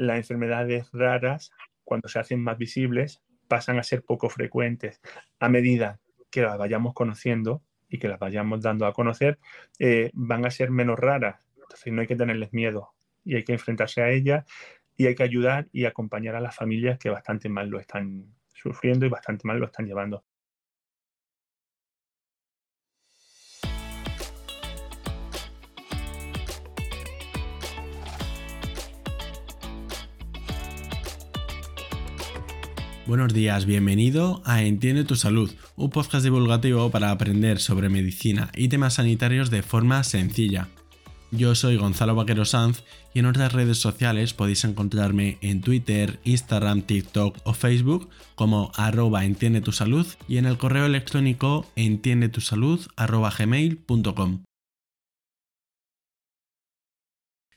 las 0.00 0.16
enfermedades 0.16 0.88
raras, 0.92 1.52
cuando 1.84 2.08
se 2.08 2.18
hacen 2.18 2.42
más 2.42 2.56
visibles, 2.56 3.22
pasan 3.48 3.78
a 3.78 3.82
ser 3.82 4.02
poco 4.02 4.30
frecuentes. 4.30 5.00
A 5.38 5.48
medida 5.48 6.00
que 6.30 6.40
las 6.40 6.56
vayamos 6.56 6.94
conociendo 6.94 7.62
y 7.88 7.98
que 7.98 8.08
las 8.08 8.18
vayamos 8.18 8.62
dando 8.62 8.86
a 8.86 8.94
conocer, 8.94 9.38
eh, 9.78 10.10
van 10.14 10.46
a 10.46 10.50
ser 10.50 10.70
menos 10.70 10.98
raras. 10.98 11.46
Entonces 11.56 11.92
no 11.92 12.00
hay 12.00 12.06
que 12.06 12.16
tenerles 12.16 12.52
miedo 12.54 12.94
y 13.24 13.36
hay 13.36 13.44
que 13.44 13.52
enfrentarse 13.52 14.00
a 14.00 14.10
ellas 14.10 14.46
y 14.96 15.06
hay 15.06 15.14
que 15.14 15.22
ayudar 15.22 15.68
y 15.70 15.84
acompañar 15.84 16.34
a 16.34 16.40
las 16.40 16.56
familias 16.56 16.98
que 16.98 17.10
bastante 17.10 17.50
mal 17.50 17.68
lo 17.68 17.78
están 17.78 18.24
sufriendo 18.54 19.04
y 19.04 19.10
bastante 19.10 19.46
mal 19.46 19.58
lo 19.58 19.66
están 19.66 19.86
llevando. 19.86 20.24
Buenos 33.10 33.34
días, 33.34 33.66
bienvenido 33.66 34.40
a 34.44 34.62
Entiende 34.62 35.02
tu 35.02 35.16
Salud, 35.16 35.50
un 35.74 35.90
podcast 35.90 36.22
divulgativo 36.22 36.92
para 36.92 37.10
aprender 37.10 37.58
sobre 37.58 37.88
medicina 37.88 38.52
y 38.54 38.68
temas 38.68 38.94
sanitarios 38.94 39.50
de 39.50 39.64
forma 39.64 40.04
sencilla. 40.04 40.68
Yo 41.32 41.56
soy 41.56 41.76
Gonzalo 41.76 42.14
Vaquero 42.14 42.44
Sanz 42.44 42.84
y 43.12 43.18
en 43.18 43.26
otras 43.26 43.52
redes 43.52 43.78
sociales 43.78 44.32
podéis 44.32 44.62
encontrarme 44.62 45.38
en 45.40 45.60
Twitter, 45.60 46.20
Instagram, 46.22 46.82
TikTok 46.82 47.36
o 47.42 47.52
Facebook 47.52 48.08
como 48.36 48.70
arroba 48.76 49.24
entiende 49.24 49.60
tu 49.60 49.72
salud 49.72 50.06
y 50.28 50.36
en 50.36 50.46
el 50.46 50.56
correo 50.56 50.86
electrónico 50.86 51.66
entiendetusalud.gmail.com. 51.74 54.44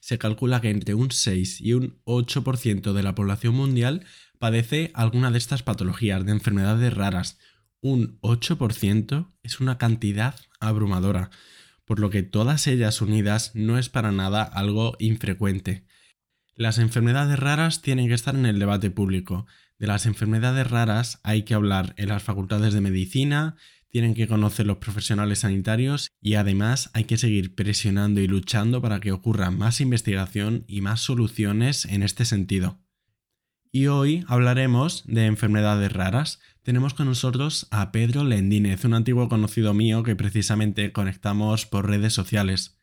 Se 0.03 0.17
calcula 0.17 0.59
que 0.59 0.70
entre 0.70 0.95
un 0.95 1.12
6 1.12 1.62
y 1.62 1.71
un 1.71 1.98
8% 2.03 2.91
de 2.91 3.03
la 3.03 3.16
población 3.16 3.55
mundial 3.55 4.03
padece 4.38 4.91
alguna 4.94 5.31
de 5.31 5.38
estas 5.38 5.63
patologías 5.63 6.25
de 6.25 6.34
enfermedades 6.34 6.94
raras. 6.94 7.39
Un 7.80 8.19
8% 8.19 9.31
es 9.44 9.61
una 9.61 9.77
cantidad 9.77 10.36
abrumadora, 10.59 11.31
por 11.86 12.00
lo 12.00 12.09
que 12.09 12.22
todas 12.22 12.67
ellas 12.67 13.00
unidas 13.00 13.52
no 13.53 13.77
es 13.77 13.88
para 13.88 14.11
nada 14.11 14.44
algo 14.44 14.97
infrecuente. 15.00 15.86
Las 16.53 16.80
enfermedades 16.80 17.39
raras 17.39 17.81
tienen 17.81 18.09
que 18.09 18.14
estar 18.14 18.36
en 18.36 18.45
el 18.45 18.59
debate 18.59 18.92
público. 18.92 19.47
De 19.80 19.88
las 19.88 20.05
enfermedades 20.05 20.70
raras 20.70 21.22
hay 21.23 21.44
que 21.44 21.53
hablar 21.53 21.94
en 21.95 22.09
las 22.09 22.23
facultades 22.23 22.73
de 22.73 22.81
medicina, 22.81 23.55
tienen 23.94 24.13
que 24.13 24.27
conocer 24.27 24.66
los 24.66 24.80
profesionales 24.80 25.39
sanitarios 25.39 26.09
y 26.19 26.33
además 26.33 26.89
hay 26.94 27.05
que 27.05 27.17
seguir 27.17 27.55
presionando 27.55 28.19
y 28.19 28.27
luchando 28.27 28.81
para 28.81 28.99
que 28.99 29.13
ocurra 29.13 29.52
más 29.52 29.80
investigación 29.80 30.66
y 30.67 30.81
más 30.81 30.99
soluciones 30.99 31.86
en 31.86 32.03
este 32.03 32.25
sentido 32.25 32.83
y 33.75 33.88
hoy 33.88 34.23
hablaremos 34.27 35.03
de 35.08 35.25
enfermedades 35.25 35.91
raras. 35.91 36.39
Tenemos 36.61 36.94
con 36.94 37.08
nosotros 37.08 37.67
a 37.71 37.91
Pedro 37.91 38.23
Lendínez, 38.23 38.86
un 38.86 38.94
antiguo 38.94 39.27
conocido 39.27 39.73
mío 39.73 40.03
que 40.03 40.16
precisamente 40.16 40.91
conectamos 40.91 41.66
por 41.66 41.89
redes 41.89 42.14
sociales. 42.14 42.77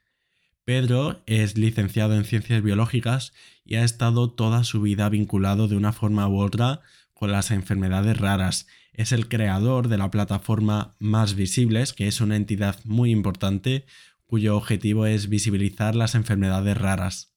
Pedro 0.64 1.22
es 1.26 1.56
licenciado 1.56 2.16
en 2.16 2.24
ciencias 2.24 2.60
biológicas 2.64 3.32
y 3.64 3.76
ha 3.76 3.84
estado 3.84 4.32
toda 4.32 4.64
su 4.64 4.82
vida 4.82 5.08
vinculado 5.08 5.68
de 5.68 5.76
una 5.76 5.92
forma 5.92 6.28
u 6.28 6.40
otra 6.40 6.80
con 7.14 7.30
las 7.30 7.52
enfermedades 7.52 8.18
raras. 8.18 8.66
Es 8.92 9.12
el 9.12 9.28
creador 9.28 9.88
de 9.88 9.98
la 9.98 10.10
plataforma 10.10 10.96
Más 10.98 11.34
Visibles, 11.34 11.92
que 11.92 12.08
es 12.08 12.20
una 12.20 12.36
entidad 12.36 12.78
muy 12.84 13.10
importante 13.10 13.86
cuyo 14.26 14.56
objetivo 14.56 15.06
es 15.06 15.28
visibilizar 15.28 15.94
las 15.94 16.14
enfermedades 16.14 16.76
raras. 16.76 17.30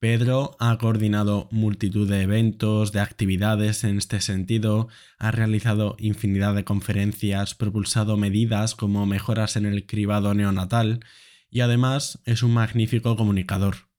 Pedro 0.00 0.56
ha 0.60 0.78
coordinado 0.78 1.46
multitud 1.50 2.08
de 2.08 2.22
eventos, 2.22 2.90
de 2.92 3.00
actividades 3.00 3.84
en 3.84 3.98
este 3.98 4.22
sentido, 4.22 4.88
ha 5.18 5.30
realizado 5.30 5.94
infinidad 5.98 6.54
de 6.54 6.64
conferencias, 6.64 7.54
propulsado 7.54 8.16
medidas 8.16 8.74
como 8.74 9.04
mejoras 9.04 9.56
en 9.56 9.66
el 9.66 9.84
cribado 9.84 10.32
neonatal 10.32 11.04
y 11.50 11.60
además 11.60 12.20
es 12.24 12.42
un 12.42 12.54
magnífico 12.54 13.14
comunicador. 13.14 13.90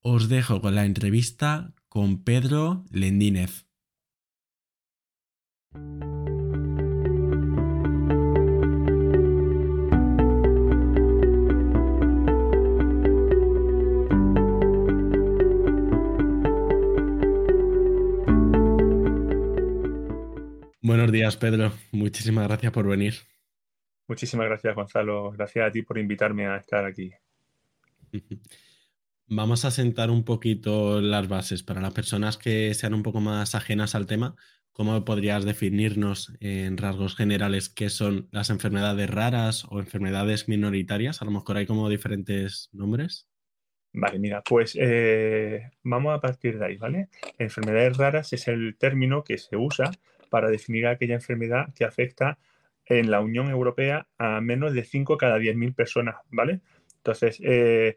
Os 0.00 0.28
dejo 0.28 0.60
con 0.60 0.74
la 0.74 0.84
entrevista 0.84 1.72
con 1.88 2.24
Pedro 2.24 2.84
Lendínez. 2.90 3.65
Buenos 20.86 21.10
días, 21.10 21.36
Pedro. 21.36 21.72
Muchísimas 21.90 22.46
gracias 22.46 22.72
por 22.72 22.86
venir. 22.86 23.14
Muchísimas 24.06 24.46
gracias, 24.46 24.74
Gonzalo. 24.74 25.32
Gracias 25.32 25.68
a 25.68 25.70
ti 25.72 25.82
por 25.82 25.98
invitarme 25.98 26.46
a 26.46 26.58
estar 26.58 26.84
aquí. 26.84 27.12
Vamos 29.28 29.64
a 29.64 29.72
sentar 29.72 30.10
un 30.10 30.24
poquito 30.24 31.00
las 31.00 31.26
bases 31.26 31.64
para 31.64 31.80
las 31.80 31.92
personas 31.92 32.36
que 32.36 32.72
sean 32.74 32.94
un 32.94 33.02
poco 33.02 33.20
más 33.20 33.56
ajenas 33.56 33.96
al 33.96 34.06
tema. 34.06 34.36
¿Cómo 34.76 35.06
podrías 35.06 35.46
definirnos 35.46 36.36
en 36.38 36.76
rasgos 36.76 37.16
generales 37.16 37.70
qué 37.70 37.88
son 37.88 38.28
las 38.30 38.50
enfermedades 38.50 39.08
raras 39.08 39.64
o 39.70 39.80
enfermedades 39.80 40.50
minoritarias? 40.50 41.22
A 41.22 41.24
lo 41.24 41.30
mejor 41.30 41.56
hay 41.56 41.64
como 41.64 41.88
diferentes 41.88 42.68
nombres. 42.74 43.26
Vale, 43.94 44.18
mira, 44.18 44.42
pues 44.42 44.76
eh, 44.78 45.70
vamos 45.82 46.14
a 46.14 46.20
partir 46.20 46.58
de 46.58 46.66
ahí, 46.66 46.76
¿vale? 46.76 47.08
Enfermedades 47.38 47.96
raras 47.96 48.34
es 48.34 48.48
el 48.48 48.76
término 48.76 49.24
que 49.24 49.38
se 49.38 49.56
usa 49.56 49.92
para 50.28 50.50
definir 50.50 50.86
aquella 50.86 51.14
enfermedad 51.14 51.72
que 51.74 51.86
afecta 51.86 52.38
en 52.84 53.10
la 53.10 53.20
Unión 53.20 53.48
Europea 53.48 54.08
a 54.18 54.42
menos 54.42 54.74
de 54.74 54.84
5 54.84 55.16
cada 55.16 55.38
10.000 55.38 55.74
personas, 55.74 56.16
¿vale? 56.28 56.60
Entonces, 56.98 57.40
eh, 57.42 57.96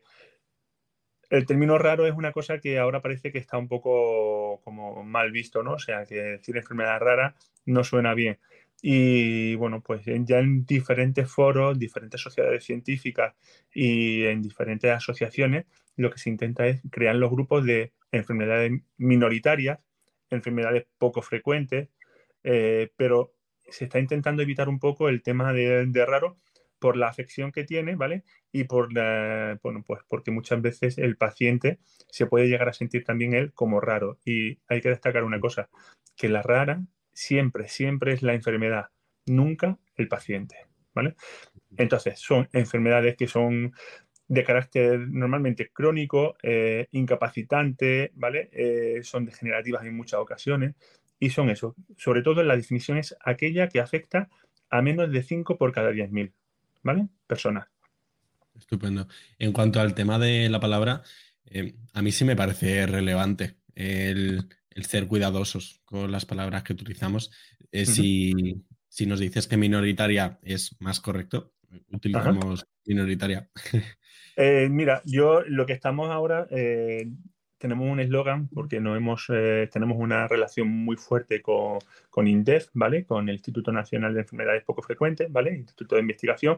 el 1.29 1.45
término 1.45 1.78
raro 1.78 2.07
es 2.07 2.13
una 2.13 2.31
cosa 2.31 2.59
que 2.59 2.79
ahora 2.79 3.01
parece 3.01 3.31
que 3.31 3.38
está 3.38 3.57
un 3.57 3.67
poco 3.67 4.62
como 4.63 5.03
mal 5.03 5.31
visto, 5.31 5.63
¿no? 5.63 5.73
O 5.73 5.79
sea, 5.79 6.06
que 6.06 6.16
decir 6.16 6.57
enfermedad 6.57 7.00
rara 7.00 7.35
no 7.66 7.84
suena 7.84 8.13
bien. 8.13 8.40
Y 8.81 9.56
bueno, 9.56 9.81
pues 9.81 10.03
ya 10.06 10.39
en 10.39 10.66
diferentes 10.66 11.29
foros, 11.29 11.78
diferentes 11.78 12.22
sociedades 12.22 12.63
científicas 12.63 13.35
y 13.73 14.23
en 14.25 14.41
diferentes 14.41 14.89
asociaciones, 14.91 15.66
lo 15.97 16.09
que 16.09 16.18
se 16.18 16.29
intenta 16.29 16.66
es 16.68 16.81
crear 16.89 17.16
los 17.16 17.29
grupos 17.29 17.66
de 17.66 17.91
enfermedades 18.12 18.72
minoritarias, 18.97 19.79
enfermedades 20.29 20.88
poco 20.97 21.22
frecuentes, 21.22 21.89
eh, 22.44 22.89
pero 22.95 23.34
se 23.69 23.85
está 23.85 24.00
intentando 24.00 24.41
evitar 24.41 24.69
un 24.69 24.79
poco 24.79 25.09
el 25.09 25.22
tema 25.22 25.53
de, 25.53 26.06
raro 26.07 26.38
por 26.79 26.97
la 26.97 27.07
afección 27.07 27.51
que 27.51 27.63
tiene, 27.63 27.95
¿vale? 27.95 28.23
Y 28.51 28.66
por 28.66 28.94
la, 28.94 29.59
bueno, 29.63 29.84
pues 29.85 30.01
porque 30.07 30.31
muchas 30.31 30.62
veces 30.62 30.97
el 30.97 31.17
paciente 31.17 31.79
se 32.09 32.25
puede 32.25 32.47
llegar 32.47 32.69
a 32.69 32.73
sentir 32.73 33.03
también 33.03 33.34
él 33.34 33.53
como 33.53 33.79
raro. 33.81 34.17
Y 34.25 34.59
hay 34.67 34.81
que 34.81 34.89
destacar 34.89 35.23
una 35.23 35.39
cosa, 35.39 35.69
que 36.16 36.29
la 36.29 36.41
rara 36.41 36.81
siempre, 37.13 37.68
siempre 37.68 38.13
es 38.13 38.23
la 38.23 38.34
enfermedad, 38.34 38.88
nunca 39.25 39.78
el 39.95 40.07
paciente, 40.07 40.56
¿vale? 40.94 41.16
Entonces, 41.78 42.19
son 42.19 42.50
enfermedades 42.53 43.16
que 43.18 43.28
son 43.28 43.73
de 44.28 44.44
carácter 44.44 45.00
normalmente 45.09 45.72
crónico, 45.73 46.38
eh, 46.44 46.88
incapacitante, 46.91 48.12
¿vale? 48.13 48.50
Eh, 48.53 49.00
son 49.03 49.25
degenerativas 49.25 49.84
en 49.84 49.97
muchas 49.97 50.19
ocasiones 50.19 50.75
y 51.19 51.31
son 51.31 51.50
eso, 51.50 51.75
sobre 51.97 52.22
todo 52.22 52.44
la 52.44 52.56
definición 52.56 52.97
es 52.97 53.18
aquella 53.22 53.68
que 53.68 53.79
afecta 53.79 54.29
a 54.69 54.81
menos 54.81 55.12
de 55.12 55.23
5 55.23 55.57
por 55.57 55.73
cada 55.73 55.91
10.000, 55.91 56.31
¿vale? 56.84 57.07
Personas. 57.28 57.67
Estupendo. 58.57 59.07
En 59.38 59.53
cuanto 59.53 59.79
al 59.79 59.94
tema 59.94 60.19
de 60.19 60.50
la 60.50 60.59
palabra, 60.59 61.01
eh, 61.45 61.75
a 61.94 62.01
mí 62.01 62.12
sí 62.12 62.25
me 62.25 62.35
parece 62.35 62.85
relevante 62.85 63.57
el, 63.75 64.50
ser 64.81 65.07
cuidadosos 65.07 65.81
con 65.86 66.12
las 66.12 66.25
palabras 66.25 66.63
que 66.63 66.74
utilizamos. 66.74 67.31
Eh, 67.71 67.86
si, 67.86 69.06
nos 69.06 69.19
dices 69.19 69.48
que 69.48 69.57
minoritaria 69.57 70.39
es 70.42 70.75
más 70.80 71.00
correcto, 71.00 71.54
utilizamos 71.92 72.68
minoritaria. 72.86 73.50
Eh, 74.42 74.69
mira, 74.69 75.01
yo 75.04 75.42
lo 75.42 75.65
que 75.65 75.74
estamos 75.74 76.09
ahora, 76.09 76.48
tenemos 77.59 77.88
un 77.88 78.00
eslogan 78.00 78.47
porque 78.47 78.79
no 78.79 78.95
hemos, 78.95 79.25
eh, 79.29 79.69
tenemos 79.71 79.97
una 80.00 80.27
relación 80.27 80.69
muy 80.69 80.95
fuerte 80.95 81.41
con, 81.41 81.79
con, 82.09 82.27
INDEF, 82.27 82.69
¿vale? 82.73 83.06
Con 83.06 83.29
el 83.29 83.35
Instituto 83.35 83.71
Nacional 83.71 84.13
de 84.13 84.21
Enfermedades 84.21 84.63
Poco 84.63 84.81
Frecuentes, 84.81 85.31
¿vale? 85.31 85.53
Instituto 85.56 85.95
de 85.95 86.01
Investigación. 86.01 86.57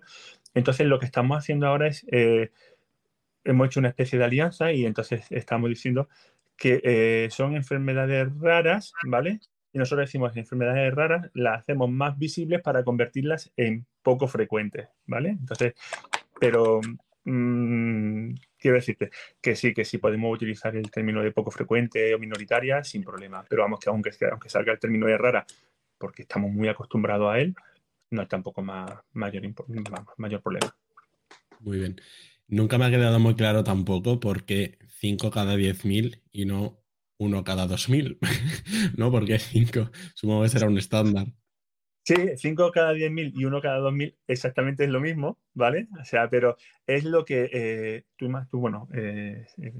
Entonces, 0.53 0.87
lo 0.87 0.99
que 0.99 1.07
estamos 1.07 1.37
haciendo 1.37 1.67
ahora 1.67 1.87
es, 1.87 2.05
eh, 2.11 2.51
hemos 3.43 3.67
hecho 3.67 3.79
una 3.79 3.89
especie 3.89 4.19
de 4.19 4.25
alianza 4.25 4.71
y 4.71 4.85
entonces 4.85 5.25
estamos 5.31 5.69
diciendo 5.69 6.07
que 6.55 6.79
eh, 6.83 7.27
son 7.31 7.55
enfermedades 7.55 8.27
raras, 8.39 8.93
¿vale? 9.07 9.39
Y 9.73 9.79
nosotros 9.79 10.07
decimos 10.07 10.37
enfermedades 10.37 10.93
raras, 10.93 11.31
las 11.33 11.61
hacemos 11.61 11.89
más 11.89 12.17
visibles 12.17 12.61
para 12.61 12.83
convertirlas 12.83 13.51
en 13.57 13.87
poco 14.03 14.27
frecuentes, 14.27 14.87
¿vale? 15.07 15.29
Entonces, 15.29 15.73
pero 16.39 16.81
quiero 18.61 18.75
decirte 18.75 19.09
que 19.41 19.55
sí, 19.55 19.73
que 19.73 19.83
sí 19.83 19.97
podemos 19.97 20.33
utilizar 20.33 20.75
el 20.75 20.89
término 20.91 21.21
de 21.21 21.31
poco 21.31 21.51
frecuente 21.51 22.13
o 22.13 22.19
minoritaria 22.19 22.83
sin 22.83 23.03
problema, 23.03 23.43
pero 23.49 23.63
vamos, 23.63 23.79
que 23.79 23.89
aunque, 23.89 24.11
aunque 24.31 24.49
salga 24.49 24.71
el 24.71 24.79
término 24.79 25.07
de 25.07 25.17
rara, 25.17 25.45
porque 25.97 26.21
estamos 26.21 26.51
muy 26.51 26.67
acostumbrados 26.67 27.33
a 27.33 27.39
él, 27.39 27.55
no 28.11 28.21
hay 28.21 28.27
tampoco 28.27 28.61
más, 28.61 28.91
mayor, 29.13 29.43
mayor 30.17 30.41
problema. 30.41 30.75
Muy 31.59 31.79
bien. 31.79 32.01
Nunca 32.47 32.77
me 32.77 32.85
ha 32.85 32.89
quedado 32.91 33.19
muy 33.19 33.35
claro 33.35 33.63
tampoco 33.63 34.19
por 34.19 34.45
qué 34.45 34.77
5 34.99 35.31
cada 35.31 35.55
10.000 35.55 36.21
y 36.31 36.45
no 36.45 36.79
1 37.17 37.43
cada 37.43 37.67
2.000, 37.67 38.17
¿no? 38.97 39.11
Porque 39.11 39.39
5 39.39 39.89
supongo 40.13 40.43
que 40.43 40.49
será 40.49 40.67
un 40.67 40.77
estándar. 40.77 41.27
Sí, 42.03 42.15
5 42.35 42.71
cada 42.71 42.93
10.000 42.93 43.31
y 43.35 43.45
1 43.45 43.61
cada 43.61 43.79
2.000 43.79 44.15
exactamente 44.27 44.83
es 44.83 44.89
lo 44.89 44.99
mismo, 44.99 45.37
¿vale? 45.53 45.87
O 45.99 46.03
sea, 46.03 46.29
pero 46.29 46.57
es 46.87 47.03
lo 47.03 47.25
que 47.25 47.49
eh, 47.53 48.05
tú, 48.15 48.31
tú, 48.49 48.59
bueno, 48.59 48.87
eh, 48.93 49.45
eh, 49.61 49.73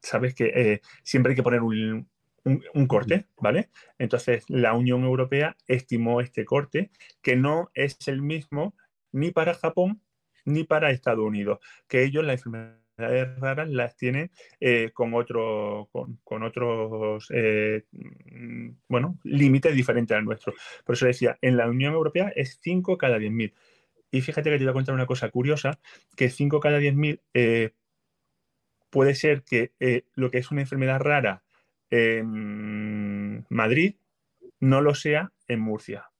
sabes 0.00 0.34
que 0.34 0.80
siempre 1.02 1.32
hay 1.32 1.36
que 1.36 1.42
poner 1.42 1.62
un, 1.62 2.08
un, 2.44 2.86
corte, 2.86 3.26
¿vale? 3.36 3.70
Entonces, 3.98 4.44
la 4.48 4.74
Unión 4.74 5.02
Europea 5.04 5.56
estimó 5.66 6.20
este 6.20 6.44
corte, 6.44 6.90
que 7.20 7.36
no 7.36 7.70
es 7.74 7.96
el 8.06 8.22
mismo 8.22 8.74
ni 9.12 9.32
para 9.32 9.54
Japón 9.54 10.00
ni 10.44 10.64
para 10.64 10.90
Estados 10.90 11.24
Unidos, 11.24 11.58
que 11.88 12.04
ellos 12.04 12.24
la 12.24 12.34
enfermedad 12.34 12.78
raras 12.98 13.68
las 13.68 13.96
tienen 13.96 14.30
eh, 14.60 14.90
con, 14.92 15.14
otro, 15.14 15.88
con, 16.24 16.42
otros 16.42 17.28
eh, 17.32 17.84
mm, 17.92 18.70
bueno, 18.88 19.18
límites 19.24 19.74
diferentes 19.74 20.16
al 20.16 20.24
nuestro. 20.24 20.52
Por 20.84 20.94
eso 20.94 21.06
decía, 21.06 21.38
en 21.40 21.56
la 21.56 21.68
Unión 21.68 21.94
Europea 21.94 22.32
es 22.34 22.58
5 22.60 22.98
cada 22.98 23.18
10.000. 23.18 23.54
Y 24.10 24.20
fíjate 24.20 24.50
que 24.50 24.58
te 24.58 24.64
voy 24.64 24.70
a 24.70 24.74
contar 24.74 24.94
una 24.94 25.06
cosa 25.06 25.30
curiosa, 25.30 25.78
que 26.16 26.30
5 26.30 26.60
cada 26.60 26.80
10.000 26.80 27.20
eh, 27.34 27.74
puede 28.90 29.14
ser 29.14 29.42
que 29.42 29.72
lo 30.14 30.30
que 30.30 30.38
es 30.38 30.50
una 30.50 30.62
enfermedad 30.62 31.00
rara 31.00 31.42
en 31.90 33.44
Madrid 33.48 33.96
no 34.60 34.80
lo 34.80 34.94
sea 34.94 35.32
en 35.46 35.60
Murcia. 35.60 36.10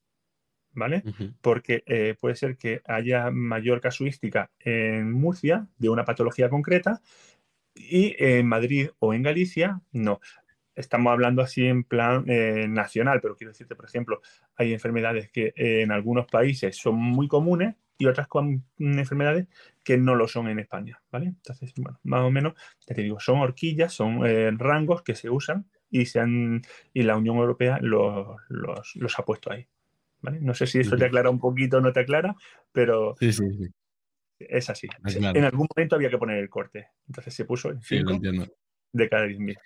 ¿Vale? 0.73 1.03
Porque 1.41 1.83
eh, 1.87 2.15
puede 2.21 2.37
ser 2.37 2.57
que 2.57 2.83
haya 2.87 3.31
mayor 3.31 3.81
casuística 3.81 4.51
en 4.61 5.13
Murcia 5.13 5.67
de 5.79 5.89
una 5.89 6.05
patología 6.05 6.49
concreta 6.49 7.01
y 7.75 8.15
en 8.19 8.47
Madrid 8.47 8.91
o 8.99 9.15
en 9.15 9.23
Galicia 9.23 9.81
no. 9.93 10.21
Estamos 10.75 11.13
hablando 11.13 11.43
así 11.43 11.67
en 11.67 11.83
plan 11.83 12.25
eh, 12.29 12.67
nacional, 12.69 13.21
pero 13.21 13.37
quiero 13.37 13.53
decirte, 13.53 13.75
por 13.75 13.87
ejemplo, 13.87 14.21
hay 14.55 14.73
enfermedades 14.73 15.29
que 15.31 15.53
en 15.57 15.91
algunos 15.91 16.27
países 16.27 16.77
son 16.77 16.97
muy 16.97 17.27
comunes 17.27 17.75
y 17.99 18.07
otras 18.07 18.29
con 18.29 18.65
enfermedades 18.79 19.49
que 19.85 19.99
no 19.99 20.15
lo 20.15 20.29
son 20.29 20.49
en 20.49 20.61
España, 20.61 21.03
¿vale? 21.11 21.27
Entonces, 21.27 21.73
bueno, 21.77 21.99
más 22.05 22.23
o 22.23 22.31
menos, 22.31 22.55
ya 22.87 22.95
te 22.95 23.03
digo, 23.03 23.19
son 23.19 23.41
horquillas, 23.41 23.93
son 23.93 24.25
eh, 24.25 24.51
rangos 24.53 25.03
que 25.03 25.17
se 25.17 25.29
usan 25.29 25.69
y, 25.91 26.07
se 26.07 26.21
han, 26.21 26.63
y 26.95 27.03
la 27.03 27.17
Unión 27.17 27.37
Europea 27.37 27.79
los, 27.83 28.37
los 28.49 29.19
ha 29.19 29.25
puesto 29.25 29.51
ahí. 29.51 29.67
No 30.23 30.55
sé 30.55 30.67
si 30.67 30.81
eso 30.81 30.97
te 30.97 31.05
aclara 31.05 31.31
un 31.31 31.39
poquito 31.39 31.79
o 31.79 31.81
no 31.81 31.93
te 31.93 32.01
aclara, 32.01 32.35
pero 32.73 33.15
es 33.21 34.71
así. 34.71 34.89
En 35.07 35.45
algún 35.45 35.67
momento 35.75 35.97
había 35.97 36.11
que 36.11 36.19
poner 36.19 36.39
el 36.39 36.49
corte. 36.49 36.89
Entonces 37.07 37.35
se 37.35 37.45
puso 37.45 37.71
en 37.71 37.81
5 37.81 38.21
de 38.93 39.09
cada 39.09 39.27
10.000. 39.27 39.57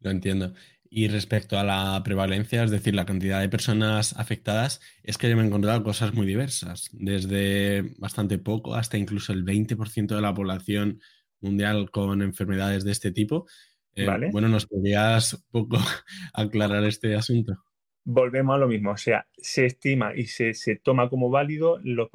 Lo 0.00 0.10
entiendo. 0.10 0.54
Y 0.88 1.08
respecto 1.08 1.58
a 1.58 1.64
la 1.64 2.00
prevalencia, 2.04 2.62
es 2.62 2.70
decir, 2.70 2.94
la 2.94 3.06
cantidad 3.06 3.40
de 3.40 3.48
personas 3.48 4.16
afectadas, 4.16 4.80
es 5.02 5.18
que 5.18 5.28
yo 5.28 5.36
me 5.36 5.42
he 5.42 5.46
encontrado 5.46 5.82
cosas 5.82 6.14
muy 6.14 6.26
diversas, 6.26 6.90
desde 6.92 7.94
bastante 7.98 8.38
poco 8.38 8.74
hasta 8.74 8.96
incluso 8.96 9.32
el 9.32 9.44
20% 9.44 10.14
de 10.14 10.22
la 10.22 10.32
población 10.32 11.00
mundial 11.40 11.90
con 11.90 12.22
enfermedades 12.22 12.84
de 12.84 12.92
este 12.92 13.10
tipo. 13.10 13.46
Eh, 13.94 14.06
bueno, 14.30 14.48
¿nos 14.48 14.66
podrías 14.66 15.34
un 15.34 15.44
poco 15.50 15.78
aclarar 16.34 16.84
este 16.84 17.16
asunto? 17.16 17.65
Volvemos 18.06 18.54
a 18.54 18.58
lo 18.58 18.68
mismo, 18.68 18.92
o 18.92 18.96
sea, 18.96 19.26
se 19.36 19.66
estima 19.66 20.14
y 20.14 20.26
se, 20.26 20.54
toma 20.76 21.10
como 21.10 21.28
válido 21.28 21.80
los, 21.82 22.08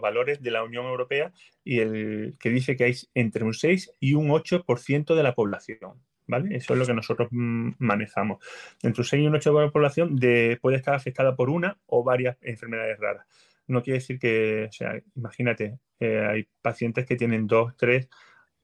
valores 0.00 0.40
de 0.40 0.50
la 0.52 0.62
Unión 0.62 0.86
Europea 0.86 1.32
y 1.64 1.80
el 1.80 2.36
que 2.38 2.50
dice 2.50 2.76
que 2.76 2.84
hay 2.84 2.94
entre 3.12 3.44
un 3.44 3.52
6 3.52 3.94
y 3.98 4.14
un 4.14 4.28
8% 4.28 5.14
de 5.14 5.22
la 5.22 5.34
población. 5.34 6.00
¿Vale? 6.28 6.56
Eso 6.56 6.72
es 6.72 6.78
lo 6.78 6.86
que 6.86 6.94
nosotros 6.94 7.28
mm, 7.32 7.72
manejamos. 7.78 8.42
Entre 8.80 9.00
un 9.00 9.04
6 9.04 9.22
y 9.22 9.26
un 9.26 9.34
8% 9.34 9.58
de 9.58 9.66
la 9.66 9.72
población 9.72 10.18
puede 10.60 10.76
estar 10.76 10.94
afectada 10.94 11.34
por 11.34 11.50
una 11.50 11.76
o 11.86 12.04
varias 12.04 12.38
enfermedades 12.40 12.98
raras. 13.00 13.26
No 13.66 13.82
quiere 13.82 13.98
decir 13.98 14.20
que, 14.20 14.66
o 14.68 14.72
sea, 14.72 15.02
imagínate, 15.16 15.78
eh, 15.98 16.24
hay 16.24 16.48
pacientes 16.62 17.06
que 17.06 17.16
tienen 17.16 17.48
dos, 17.48 17.76
tres 17.76 18.08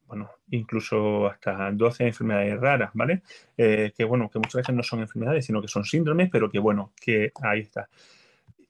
bueno, 0.08 0.30
incluso 0.50 1.26
hasta 1.26 1.70
12 1.70 2.06
enfermedades 2.06 2.58
raras, 2.58 2.90
¿vale? 2.94 3.22
Eh, 3.56 3.92
que 3.96 4.04
bueno, 4.04 4.30
que 4.30 4.38
muchas 4.38 4.62
veces 4.62 4.74
no 4.74 4.82
son 4.82 5.00
enfermedades, 5.00 5.44
sino 5.44 5.60
que 5.60 5.68
son 5.68 5.84
síndromes, 5.84 6.30
pero 6.30 6.50
que 6.50 6.58
bueno, 6.58 6.92
que 7.00 7.30
ahí 7.42 7.60
está. 7.60 7.88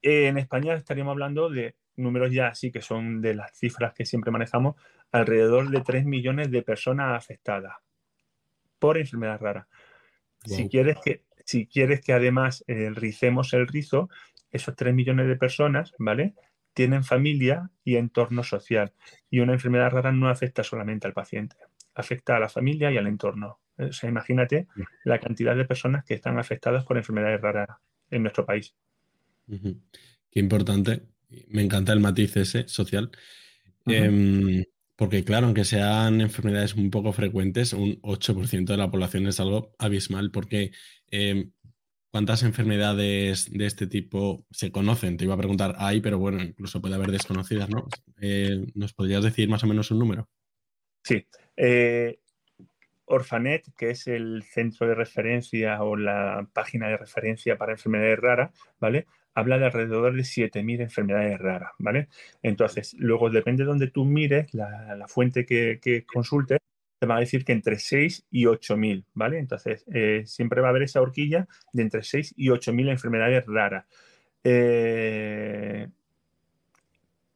en 0.03 0.37
España 0.37 0.75
estaríamos 0.75 1.13
hablando 1.13 1.49
de 1.49 1.77
números 1.97 2.33
ya 2.33 2.49
así 2.49 2.71
que 2.71 2.81
son 2.83 3.21
de 3.21 3.35
las 3.35 3.57
cifras 3.57 3.95
que 3.95 4.05
siempre 4.05 4.31
manejamos, 4.31 4.77
alrededor 5.13 5.71
de 5.71 5.81
3 5.81 6.05
millones 6.05 6.51
de 6.51 6.63
personas 6.63 7.17
afectadas 7.17 7.77
por 8.79 8.99
enfermedad 8.99 9.41
rara. 9.41 9.69
Si, 10.45 10.69
quieres 10.69 10.99
que, 11.05 11.23
si 11.45 11.67
quieres 11.67 12.01
que 12.01 12.13
además 12.13 12.65
eh, 12.69 12.91
ricemos 12.95 13.53
el 13.55 13.67
rizo, 13.67 14.09
esos 14.51 14.77
3 14.77 14.95
millones 14.95 15.27
de 15.27 15.37
personas, 15.37 15.95
¿vale? 15.99 16.35
Tienen 16.75 17.05
familia 17.05 17.71
y 17.85 17.97
entorno 17.97 18.45
social. 18.45 18.93
Y 19.31 19.41
una 19.41 19.55
enfermedad 19.55 19.91
rara 19.91 20.13
no 20.13 20.29
afecta 20.29 20.63
solamente 20.63 21.07
al 21.07 21.13
paciente, 21.13 21.57
afecta 21.95 22.37
a 22.37 22.41
la 22.41 22.49
familia 22.49 22.91
y 22.91 22.97
al 22.97 23.07
entorno. 23.07 23.61
O 23.79 23.93
sea, 23.93 24.09
imagínate 24.09 24.67
la 25.05 25.19
cantidad 25.21 25.57
de 25.57 25.65
personas 25.65 26.05
que 26.05 26.15
están 26.15 26.39
afectadas 26.39 26.85
por 26.85 26.97
enfermedades 26.97 27.41
raras 27.41 27.69
en 28.11 28.23
nuestro 28.23 28.45
país. 28.45 28.75
Qué 29.47 30.41
importante. 30.41 31.03
Me 31.49 31.63
encanta 31.63 31.93
el 31.93 32.01
matiz 32.01 32.37
ese 32.37 32.67
social. 32.67 33.11
Em, 33.87 34.65
porque 34.97 35.25
claro, 35.25 35.47
aunque 35.47 35.65
sean 35.65 36.21
enfermedades 36.21 36.75
un 36.75 36.91
poco 36.91 37.13
frecuentes, 37.13 37.73
un 37.73 38.01
8% 38.03 38.73
de 38.73 38.79
la 38.79 38.91
población 38.91 39.27
es 39.27 39.39
algo 39.39 39.75
abismal 39.79 40.31
porque 40.31 40.73
em, 41.11 41.53
¿Cuántas 42.11 42.43
enfermedades 42.43 43.51
de 43.51 43.67
este 43.67 43.87
tipo 43.87 44.47
se 44.51 44.73
conocen? 44.73 45.19
Te 45.19 45.25
iba 45.25 45.35
a 45.35 45.39
preguntar, 45.39 45.75
hay, 45.79 46.01
pero 46.01 46.19
bueno, 46.19 46.43
incluso 46.43 46.81
puede 46.81 46.95
haber 46.95 47.11
desconocidas, 47.11 47.69
¿no? 47.69 47.87
Eh, 48.21 48.67
¿Nos 48.75 48.95
podrías 48.95 49.23
decir 49.23 49.49
más 49.49 49.63
o 49.63 49.67
menos 49.67 49.91
un 49.91 49.99
número? 49.99 50.29
Sí. 51.03 51.27
Eh, 51.57 52.19
Orfanet, 53.05 53.65
que 53.77 53.91
es 53.91 54.07
el 54.07 54.43
centro 54.43 54.87
de 54.87 54.95
referencia 54.95 55.83
o 55.83 55.97
la 55.97 56.49
página 56.53 56.89
de 56.89 56.97
referencia 56.97 57.59
para 57.59 57.73
enfermedades 57.73 58.19
raras, 58.19 58.51
¿vale? 58.79 59.07
Habla 59.35 59.59
de 59.59 59.67
alrededor 59.67 60.15
de 60.15 60.23
7.000 60.23 60.81
enfermedades 60.81 61.39
raras, 61.39 61.73
¿vale? 61.79 62.09
Entonces, 62.43 62.95
luego 62.99 63.31
depende 63.31 63.65
de 63.65 63.69
donde 63.69 63.91
tú 63.91 64.05
mires, 64.05 64.53
la, 64.55 65.05
fuente 65.09 65.45
que, 65.45 65.79
que 65.81 66.05
consultes, 66.05 66.59
te 66.99 67.07
va 67.07 67.17
a 67.17 67.21
decir 67.21 67.45
que 67.45 67.53
entre 67.53 67.79
6 67.79 68.27
y 68.31 68.47
8 68.47 68.77
mil, 68.77 69.05
¿vale? 69.15 69.39
Entonces, 69.39 69.85
eh, 69.93 70.23
siempre 70.27 70.61
va 70.61 70.69
a 70.69 70.71
haber 70.71 70.83
esa 70.83 71.01
horquilla 71.01 71.47
de 71.73 71.83
entre 71.83 72.03
6 72.03 72.35
y 72.37 72.51
8 72.51 72.73
mil 72.73 72.89
enfermedades 72.89 73.45
raras. 73.47 73.87
Eh, 74.45 75.89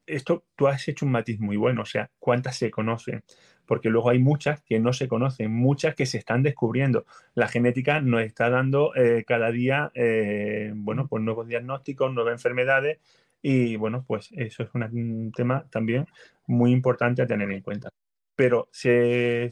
esto 0.06 0.44
tú 0.56 0.66
has 0.66 0.86
hecho 0.88 1.06
un 1.06 1.12
matiz 1.12 1.38
muy 1.40 1.56
bueno, 1.56 1.82
o 1.82 1.86
sea, 1.86 2.10
¿cuántas 2.18 2.56
se 2.56 2.70
conocen? 2.70 3.22
Porque 3.66 3.88
luego 3.88 4.10
hay 4.10 4.18
muchas 4.18 4.60
que 4.62 4.80
no 4.80 4.92
se 4.92 5.08
conocen, 5.08 5.52
muchas 5.52 5.94
que 5.94 6.06
se 6.06 6.18
están 6.18 6.42
descubriendo. 6.42 7.06
La 7.34 7.48
genética 7.48 8.00
nos 8.00 8.22
está 8.22 8.50
dando 8.50 8.94
eh, 8.96 9.24
cada 9.26 9.52
día, 9.52 9.92
bueno, 10.74 11.06
pues 11.08 11.22
nuevos 11.22 11.46
diagnósticos, 11.48 12.12
nuevas 12.12 12.32
enfermedades 12.32 12.98
y 13.40 13.76
bueno, 13.76 14.04
pues 14.06 14.30
eso 14.32 14.64
es 14.64 14.70
un 14.74 15.32
tema 15.34 15.66
también 15.70 16.06
muy 16.46 16.72
importante 16.72 17.22
a 17.22 17.26
tener 17.26 17.50
en 17.50 17.60
cuenta 17.62 17.90
pero 18.42 18.68
se, 18.72 19.50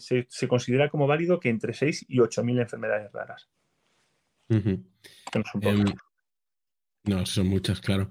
considera 0.48 0.88
como 0.88 1.06
válido 1.06 1.38
que 1.38 1.48
entre 1.48 1.74
6 1.74 2.06
y 2.08 2.18
8 2.18 2.42
mil 2.42 2.58
enfermedades 2.58 3.12
raras. 3.12 3.48
Em, 4.48 4.82
no, 7.04 7.24
son 7.24 7.46
muchas, 7.46 7.80
claro. 7.80 8.10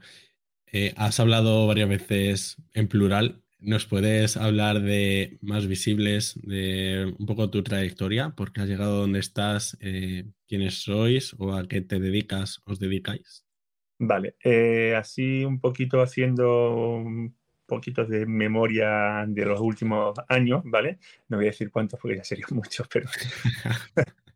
Eh, 0.72 0.94
has 0.96 1.20
hablado 1.20 1.68
varias 1.68 1.90
veces 1.90 2.56
en 2.74 2.88
plural. 2.88 3.44
¿Nos 3.60 3.88
puedes 3.88 4.38
hablar 4.38 4.80
de 4.80 5.38
más 5.42 5.68
visibles, 5.68 6.40
de 6.44 7.14
un 7.20 7.26
poco 7.26 7.50
tu 7.50 7.62
trayectoria? 7.62 8.30
¿Por 8.30 8.54
qué 8.54 8.62
has 8.62 8.70
llegado 8.70 9.02
donde 9.02 9.20
estás? 9.20 9.78
Eh, 9.82 10.28
¿Quiénes 10.48 10.84
sois 10.84 11.36
o 11.40 11.56
a 11.56 11.68
qué 11.68 11.82
te 11.82 12.00
dedicas, 12.00 12.62
os 12.64 12.80
dedicáis? 12.80 13.46
Vale, 13.98 14.38
eh, 14.46 14.96
así 14.96 15.44
un 15.44 15.60
poquito 15.60 16.02
haciendo 16.02 17.04
poquitos 17.70 18.10
de 18.10 18.26
memoria 18.26 19.24
de 19.28 19.46
los 19.46 19.62
últimos 19.62 20.20
años, 20.28 20.62
¿vale? 20.66 21.00
No 21.30 21.38
voy 21.38 21.46
a 21.46 21.52
decir 21.52 21.72
cuántos 21.72 22.00
porque 22.00 22.18
ya 22.18 22.24
serían 22.26 22.50
muchos, 22.52 22.88
pero... 22.88 23.08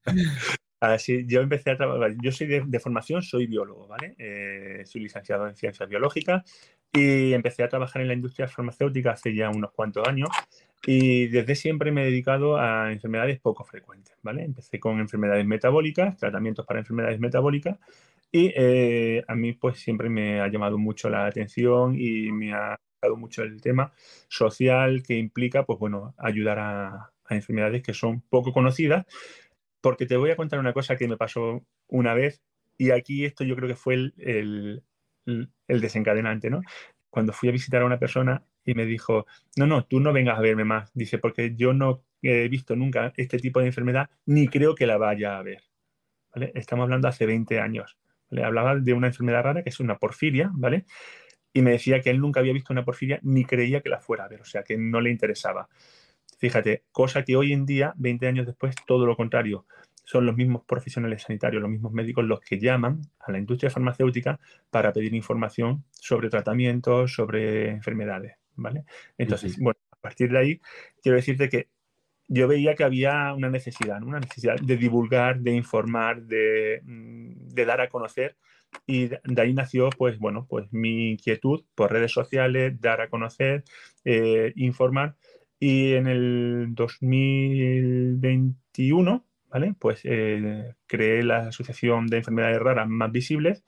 Así, 0.79 1.25
yo 1.25 1.39
empecé 1.39 1.71
a 1.71 1.77
trabajar, 1.77 2.13
yo 2.21 2.31
soy 2.33 2.47
de, 2.47 2.79
formación, 2.79 3.21
soy 3.21 3.47
biólogo, 3.47 3.87
¿vale? 3.87 4.15
Eh, 4.17 4.83
soy 4.85 5.01
licenciado 5.01 5.47
en 5.47 5.55
ciencias 5.55 5.87
biológicas 5.87 6.43
y 6.91 7.31
empecé 7.31 7.63
a 7.63 7.69
trabajar 7.69 8.01
en 8.01 8.09
la 8.09 8.13
industria 8.13 8.49
farmacéutica 8.49 9.11
hace 9.11 9.33
ya 9.33 9.49
unos 9.49 9.71
cuantos 9.71 10.05
años 10.05 10.29
y 10.85 11.27
desde 11.27 11.55
siempre 11.55 11.93
me 11.93 12.01
he 12.01 12.05
dedicado 12.05 12.57
a 12.57 12.91
enfermedades 12.91 13.39
poco 13.39 13.63
frecuentes, 13.63 14.17
¿vale? 14.21 14.43
Empecé 14.43 14.79
con 14.81 14.99
enfermedades 14.99 15.45
metabólicas, 15.45 16.17
tratamientos 16.17 16.65
para 16.65 16.79
enfermedades 16.79 17.19
metabólicas 17.19 17.79
y 18.29 18.51
eh, 18.55 19.23
a 19.27 19.35
mí 19.35 19.53
pues 19.53 19.79
siempre 19.79 20.09
me 20.09 20.41
ha 20.41 20.49
llamado 20.49 20.77
mucho 20.77 21.09
la 21.09 21.27
atención 21.27 21.95
y 21.97 22.31
me 22.31 22.53
ha 22.53 22.75
mucho 23.15 23.43
el 23.43 23.61
tema 23.61 23.93
social 24.27 25.03
que 25.03 25.17
implica 25.17 25.65
pues 25.65 25.79
bueno, 25.79 26.13
ayudar 26.17 26.59
a, 26.59 27.09
enfermedades 27.29 27.81
que 27.81 27.95
son 27.95 28.21
poco 28.21 28.53
conocidas, 28.53 29.05
porque 29.81 30.05
te 30.05 30.17
voy 30.17 30.29
a 30.29 30.35
contar 30.35 30.59
una 30.59 30.73
cosa 30.73 30.97
que 30.97 31.07
me 31.07 31.17
pasó 31.17 31.65
una 31.87 32.13
vez 32.13 32.43
y 32.77 32.91
aquí 32.91 33.25
esto 33.25 33.43
yo 33.43 33.55
creo 33.55 33.67
que 33.67 33.75
fue 33.75 33.95
el, 33.95 34.83
el 35.25 35.81
desencadenante, 35.81 36.51
¿no? 36.51 36.61
Cuando 37.09 37.33
fui 37.33 37.49
a 37.49 37.53
visitar 37.53 37.81
a 37.81 37.85
una 37.85 37.97
persona 37.97 38.43
y 38.65 38.73
me 38.75 38.85
dijo, 38.85 39.25
no, 39.57 39.67
no, 39.67 39.85
tú 39.85 39.99
no 39.99 40.13
vengas 40.13 40.37
a 40.37 40.41
verme 40.41 40.63
más. 40.63 40.91
Dice, 40.93 41.17
porque 41.17 41.55
yo 41.55 41.73
no 41.73 42.03
he 42.21 42.47
visto 42.47 42.75
nunca 42.75 43.13
este 43.17 43.37
tipo 43.37 43.59
de 43.59 43.67
enfermedad, 43.67 44.09
ni 44.25 44.47
creo 44.47 44.75
que 44.75 44.87
la 44.87 44.97
vaya 44.97 45.37
a 45.37 45.43
ver. 45.43 45.63
¿Vale? 46.33 46.51
Estamos 46.55 46.83
hablando 46.83 47.07
hace 47.07 47.25
20 47.25 47.59
años. 47.59 47.97
Le 48.29 48.43
hablaba 48.43 48.75
de 48.75 48.93
una 48.93 49.07
enfermedad 49.07 49.43
rara 49.43 49.63
que 49.63 49.69
es 49.69 49.79
una 49.79 49.99
porfiria, 49.99 50.49
¿vale? 50.53 50.85
Y 51.53 51.61
me 51.61 51.71
decía 51.71 52.01
que 52.01 52.09
él 52.09 52.19
nunca 52.19 52.39
había 52.39 52.53
visto 52.53 52.73
una 52.73 52.83
porfiria 52.83 53.19
ni 53.21 53.45
creía 53.45 53.81
que 53.81 53.89
la 53.89 53.99
fuera 53.99 54.25
a 54.25 54.27
ver, 54.27 54.41
o 54.41 54.45
sea, 54.45 54.63
que 54.63 54.77
no 54.77 54.99
le 55.01 55.11
interesaba. 55.11 55.69
Fíjate, 56.39 56.83
cosa 56.91 57.23
que 57.23 57.35
hoy 57.35 57.53
en 57.53 57.65
día, 57.65 57.93
20 57.97 58.27
años 58.27 58.45
después, 58.45 58.75
todo 58.85 59.05
lo 59.05 59.15
contrario 59.15 59.65
son 60.03 60.25
los 60.25 60.35
mismos 60.35 60.63
profesionales 60.65 61.23
sanitarios, 61.23 61.61
los 61.61 61.71
mismos 61.71 61.93
médicos 61.93 62.25
los 62.25 62.41
que 62.41 62.59
llaman 62.59 63.01
a 63.19 63.31
la 63.31 63.39
industria 63.39 63.69
farmacéutica 63.69 64.39
para 64.69 64.91
pedir 64.91 65.13
información 65.13 65.85
sobre 65.91 66.29
tratamientos, 66.29 67.13
sobre 67.13 67.69
enfermedades, 67.69 68.35
¿vale? 68.55 68.83
Entonces, 69.17 69.57
bueno, 69.57 69.79
a 69.91 69.95
partir 69.97 70.31
de 70.31 70.37
ahí, 70.37 70.61
quiero 71.01 71.15
decirte 71.15 71.47
que 71.47 71.69
yo 72.27 72.47
veía 72.47 72.75
que 72.75 72.83
había 72.83 73.33
una 73.33 73.49
necesidad, 73.49 74.01
una 74.03 74.19
necesidad 74.19 74.55
de 74.59 74.77
divulgar, 74.77 75.39
de 75.39 75.51
informar, 75.51 76.23
de, 76.23 76.81
mm, 76.83 77.53
dar 77.55 77.81
a 77.81 77.89
conocer 77.89 78.35
y 78.85 79.07
de 79.07 79.41
ahí 79.41 79.53
nació, 79.53 79.89
pues 79.89 80.19
bueno, 80.19 80.45
pues 80.49 80.71
mi 80.71 81.11
inquietud 81.11 81.63
por 81.75 81.91
redes 81.91 82.11
sociales, 82.11 82.79
dar 82.81 83.01
a 83.01 83.09
conocer, 83.09 83.63
eh, 84.05 84.53
informar. 84.55 85.15
Y 85.59 85.93
en 85.93 86.07
el 86.07 86.73
2021 86.75 89.25
pues 89.79 90.01
eh, 90.03 90.73
creé 90.87 91.23
la 91.23 91.47
Asociación 91.47 92.07
de 92.07 92.17
Enfermedades 92.17 92.59
Raras 92.59 92.89
Más 92.89 93.11
Visibles 93.11 93.63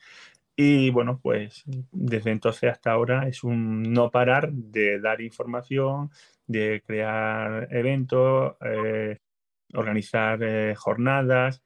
y 0.56 0.90
bueno, 0.90 1.20
pues 1.22 1.64
desde 1.92 2.32
entonces 2.32 2.72
hasta 2.72 2.92
ahora 2.92 3.28
es 3.28 3.44
un 3.44 3.84
no 3.84 4.10
parar 4.10 4.52
de 4.52 5.00
dar 5.00 5.22
información, 5.22 6.10
de 6.48 6.82
crear 6.86 7.68
eventos, 7.72 8.56
eh, 8.62 9.20
organizar 9.74 10.42
eh, 10.42 10.74
jornadas, 10.76 11.62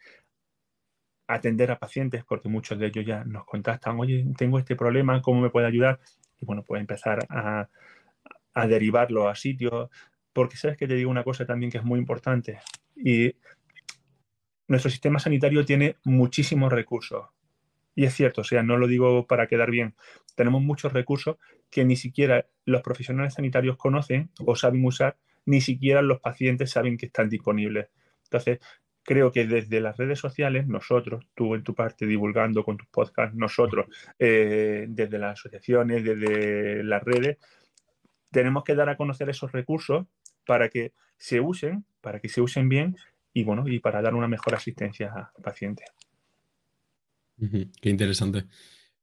atender 1.29 1.69
a 1.71 1.77
pacientes, 1.77 2.23
porque 2.25 2.49
muchos 2.49 2.79
de 2.79 2.87
ellos 2.87 3.05
ya 3.05 3.23
nos 3.23 3.45
contactan, 3.45 3.99
oye, 3.99 4.25
tengo 4.35 4.57
este 4.57 4.75
problema, 4.75 5.21
¿cómo 5.21 5.41
me 5.41 5.51
puede 5.51 5.67
ayudar? 5.67 5.99
Y 6.41 6.45
bueno, 6.45 6.63
pues 6.63 6.81
empezar 6.81 7.19
a, 7.29 7.69
a 8.53 8.67
derivarlo 8.67 9.29
a 9.29 9.35
sitios, 9.35 9.89
porque 10.33 10.57
sabes 10.57 10.75
que 10.75 10.87
te 10.87 10.95
digo 10.95 11.11
una 11.11 11.23
cosa 11.23 11.45
también 11.45 11.71
que 11.71 11.77
es 11.77 11.83
muy 11.83 11.99
importante, 11.99 12.59
y 12.95 13.35
nuestro 14.67 14.89
sistema 14.89 15.19
sanitario 15.19 15.63
tiene 15.65 15.97
muchísimos 16.03 16.73
recursos. 16.73 17.27
Y 17.95 18.05
es 18.05 18.13
cierto, 18.13 18.41
o 18.41 18.43
sea, 18.43 18.63
no 18.63 18.77
lo 18.77 18.87
digo 18.87 19.27
para 19.27 19.47
quedar 19.47 19.69
bien. 19.71 19.95
Tenemos 20.35 20.61
muchos 20.61 20.93
recursos 20.93 21.37
que 21.69 21.85
ni 21.85 21.95
siquiera 21.95 22.47
los 22.65 22.81
profesionales 22.81 23.35
sanitarios 23.35 23.77
conocen 23.77 24.31
o 24.45 24.55
saben 24.55 24.85
usar, 24.85 25.17
ni 25.45 25.61
siquiera 25.61 26.01
los 26.01 26.21
pacientes 26.21 26.71
saben 26.71 26.97
que 26.97 27.07
están 27.07 27.29
disponibles. 27.29 27.89
Entonces, 28.23 28.59
creo 29.09 29.31
que 29.31 29.47
desde 29.47 29.81
las 29.81 29.97
redes 29.97 30.19
sociales, 30.19 30.67
nosotros, 30.67 31.25
tú 31.33 31.55
en 31.55 31.63
tu 31.63 31.73
parte 31.73 32.05
divulgando 32.05 32.63
con 32.63 32.77
tus 32.77 32.87
podcasts, 32.89 33.35
nosotros, 33.35 33.87
eh, 34.19 34.85
desde 34.87 35.17
las 35.17 35.33
asociaciones, 35.33 36.03
desde 36.03 36.83
las 36.83 37.01
redes, 37.01 37.39
tenemos 38.29 38.63
que 38.63 38.75
dar 38.75 38.87
a 38.87 38.97
conocer 38.97 39.27
esos 39.27 39.51
recursos 39.51 40.05
para 40.45 40.69
que 40.69 40.93
se 41.17 41.39
usen, 41.39 41.85
para 42.01 42.19
que 42.19 42.29
se 42.29 42.39
usen 42.39 42.69
bien 42.69 42.97
y 43.33 43.43
bueno, 43.43 43.67
y 43.67 43.79
para 43.79 43.99
dar 44.03 44.13
una 44.13 44.27
mejor 44.27 44.53
asistencia 44.53 45.11
al 45.35 45.41
paciente. 45.41 45.85
Qué 47.81 47.89
interesante. 47.89 48.45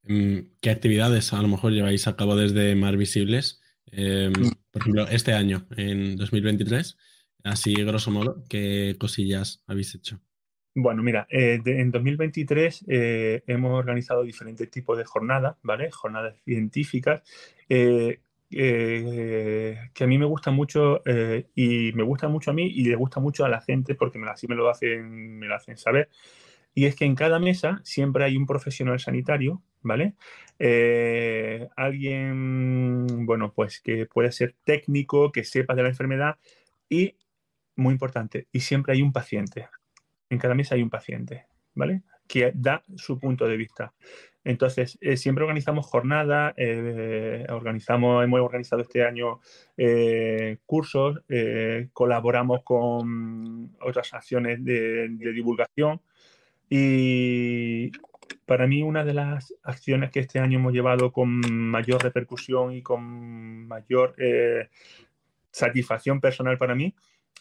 Em, 0.05 0.51
¿Qué 0.61 0.71
actividades 0.71 1.33
a 1.33 1.43
lo 1.43 1.49
mejor 1.49 1.73
lleváis 1.73 2.07
a 2.07 2.15
cabo 2.15 2.37
desde 2.37 2.77
Mar 2.77 2.97
Visibles? 2.97 3.61
Em, 3.87 4.31
mm. 4.31 4.53
por 4.71 4.83
ejemplo, 4.83 5.09
este 5.09 5.33
año, 5.33 5.67
en 5.77 6.15
2023, 6.15 6.97
así 7.45 7.75
grosso 7.75 8.11
modo, 8.11 8.43
¿qué 8.49 8.97
cosillas 8.99 9.63
habéis 9.67 9.95
hecho? 9.95 10.21
Bueno, 10.79 11.03
mira, 11.03 11.27
eh, 11.31 11.59
en 11.65 11.91
2023 11.91 12.85
eh, 12.87 13.43
hemos 13.47 13.73
organizado 13.73 14.23
diferentes 14.23 14.71
tipos 14.71 14.99
de 14.99 15.07
jornadas, 15.07 15.57
¿vale? 15.63 15.91
Jornadas 15.91 16.37
científicas 16.45 17.23
eh, 17.71 18.21
eh, 18.51 19.79
que 19.95 20.05
a 20.05 20.07
mí 20.07 20.19
me 20.19 20.27
gusta 20.27 20.51
mucho 20.51 21.01
y 21.55 21.93
me 21.95 22.03
gusta 22.03 22.29
mucho 22.29 22.51
a 22.51 22.55
mí 22.55 22.67
y 22.67 22.85
le 22.85 22.95
gusta 22.95 23.21
mucho 23.21 23.47
a 23.47 23.49
la 23.49 23.63
gente 23.63 23.95
porque 23.95 24.19
me, 24.19 24.29
así 24.29 24.47
me 24.49 24.55
lo, 24.55 24.69
hacen, 24.69 25.39
me 25.39 25.47
lo 25.47 25.55
hacen 25.55 25.79
saber. 25.79 26.11
Y 26.75 26.85
es 26.85 26.95
que 26.95 27.07
en 27.07 27.15
cada 27.15 27.39
mesa 27.39 27.81
siempre 27.83 28.25
hay 28.25 28.37
un 28.37 28.45
profesional 28.45 29.01
sanitario, 29.01 29.63
¿vale? 29.81 30.13
Alguien, 31.75 33.25
bueno, 33.25 33.51
pues 33.55 33.81
que 33.81 34.05
puede 34.05 34.31
ser 34.31 34.55
técnico, 34.63 35.33
que 35.33 35.43
sepa 35.43 35.75
de 35.75 35.85
la 35.85 35.89
enfermedad 35.89 36.37
y, 36.91 37.15
muy 37.77 37.93
importante, 37.93 38.49
y 38.53 38.61
siempre 38.61 38.95
hay 38.95 39.03
un 39.03 39.13
paciente. 39.13 39.69
En 40.29 40.39
cada 40.39 40.55
mesa 40.55 40.75
hay 40.75 40.83
un 40.83 40.91
paciente, 40.91 41.47
¿vale? 41.75 42.03
Que 42.27 42.53
da 42.55 42.83
su 42.97 43.19
punto 43.19 43.47
de 43.47 43.57
vista. 43.57 43.95
Entonces, 44.47 44.97
eh, 45.01 45.17
siempre 45.17 45.43
organizamos 45.43 45.87
jornadas, 45.87 46.55
eh, 46.57 47.45
organizamos, 47.49 48.23
hemos 48.23 48.39
organizado 48.39 48.83
este 48.83 49.05
año 49.05 49.41
eh, 49.77 50.59
cursos, 50.65 51.21
colaboramos 51.93 52.63
con 52.63 53.77
otras 53.81 54.15
acciones 54.15 54.65
de, 54.65 55.09
divulgación 55.19 56.01
y 56.71 57.91
para 58.47 58.69
mí 58.69 58.83
una 58.83 59.05
de 59.05 59.15
las 59.15 59.53
acciones 59.65 60.13
que 60.13 60.21
este 60.21 60.39
año 60.39 60.61
hemos 60.61 60.73
llevado 60.73 61.11
con 61.11 61.41
mayor 61.69 62.05
repercusión 62.05 62.73
y 62.73 62.83
con 62.83 63.67
mayor 63.67 64.15
satisfacción 65.51 66.21
personal 66.21 66.57
para 66.57 66.77
mí 66.77 66.95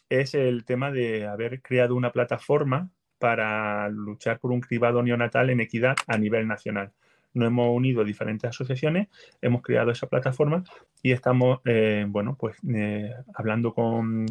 es 0.10 0.34
el 0.34 0.66
tema 0.66 0.92
de 0.92 1.28
haber 1.28 1.62
creado 1.62 1.96
una 1.96 2.12
plataforma 2.12 2.90
para 3.20 3.90
luchar 3.90 4.40
por 4.40 4.52
un 4.52 4.62
cribado 4.62 5.02
neonatal 5.02 5.50
en 5.50 5.60
equidad 5.60 5.96
a 6.08 6.18
nivel 6.18 6.48
nacional. 6.48 6.92
Nos 7.34 7.48
hemos 7.48 7.76
unido 7.76 8.04
diferentes 8.04 8.50
asociaciones, 8.50 9.10
hemos 9.42 9.62
creado 9.62 9.92
esa 9.92 10.08
plataforma 10.08 10.64
y 11.02 11.12
estamos, 11.12 11.60
eh, 11.66 12.06
bueno, 12.08 12.38
pues 12.40 12.58
eh, 12.74 13.14
hablando 13.34 13.74
con, 13.74 14.26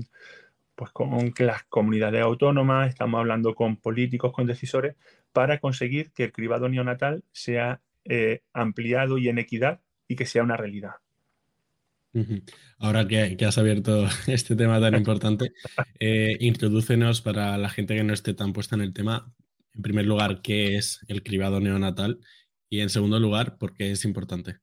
pues 0.74 0.90
con 0.90 1.32
las 1.38 1.64
comunidades 1.64 2.22
autónomas, 2.22 2.88
estamos 2.88 3.18
hablando 3.18 3.54
con 3.54 3.76
políticos, 3.76 4.32
con 4.32 4.46
decisores, 4.46 4.96
para 5.32 5.58
conseguir 5.58 6.12
que 6.12 6.24
el 6.24 6.32
cribado 6.32 6.68
neonatal 6.68 7.24
sea 7.32 7.80
eh, 8.04 8.42
ampliado 8.52 9.18
y 9.18 9.28
en 9.28 9.38
equidad 9.38 9.80
y 10.08 10.16
que 10.16 10.26
sea 10.26 10.42
una 10.42 10.56
realidad. 10.56 11.03
Ahora 12.78 13.06
que, 13.06 13.36
has 13.44 13.58
abierto 13.58 14.06
este 14.26 14.56
tema 14.56 14.80
tan 14.80 14.94
importante, 14.94 15.52
eh, 15.98 16.36
introdúcenos 16.40 17.20
para 17.20 17.56
la 17.58 17.68
gente 17.68 17.94
que 17.96 18.04
no 18.04 18.12
esté 18.12 18.34
tan 18.34 18.52
puesta 18.52 18.76
en 18.76 18.82
el 18.82 18.92
tema, 18.92 19.32
en 19.74 19.82
primer 19.82 20.06
lugar, 20.06 20.40
qué 20.42 20.76
es 20.76 21.04
el 21.08 21.22
cribado 21.22 21.60
neonatal 21.60 22.20
y 22.68 22.80
en 22.80 22.90
segundo 22.90 23.18
lugar, 23.18 23.58
por 23.58 23.74
qué 23.74 23.90
es 23.90 24.04
importante. 24.04 24.58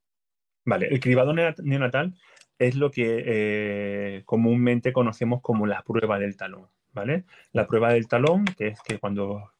Vale, 0.64 0.88
el 0.88 1.00
cribado 1.00 1.32
neonatal 1.34 2.14
es 2.58 2.76
lo 2.76 2.90
que 2.90 3.22
eh, 3.26 4.22
comúnmente 4.24 4.92
conocemos 4.92 5.40
como 5.42 5.66
la 5.66 5.82
prueba 5.82 6.18
del 6.18 6.36
talón, 6.36 6.68
¿vale? 6.92 7.24
La 7.52 7.66
prueba 7.66 7.92
del 7.92 8.06
talón, 8.06 8.44
que 8.44 8.68
es 8.68 8.80
que 8.82 8.98
cuando 8.98 9.50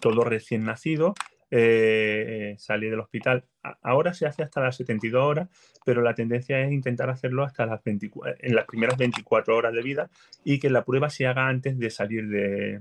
todo 0.00 0.24
recién 0.24 0.64
nacido 0.64 1.14
eh, 1.56 2.56
salir 2.58 2.90
del 2.90 2.98
hospital. 2.98 3.44
Ahora 3.80 4.12
se 4.12 4.26
hace 4.26 4.42
hasta 4.42 4.60
las 4.60 4.76
72 4.76 5.22
horas, 5.22 5.48
pero 5.84 6.02
la 6.02 6.12
tendencia 6.12 6.60
es 6.60 6.72
intentar 6.72 7.10
hacerlo 7.10 7.44
hasta 7.44 7.64
las 7.64 7.80
en 7.84 8.54
las 8.56 8.64
primeras 8.64 8.98
24 8.98 9.56
horas 9.56 9.72
de 9.72 9.82
vida 9.82 10.10
y 10.42 10.58
que 10.58 10.68
la 10.68 10.84
prueba 10.84 11.10
se 11.10 11.28
haga 11.28 11.46
antes 11.46 11.78
de 11.78 11.90
salir 11.90 12.24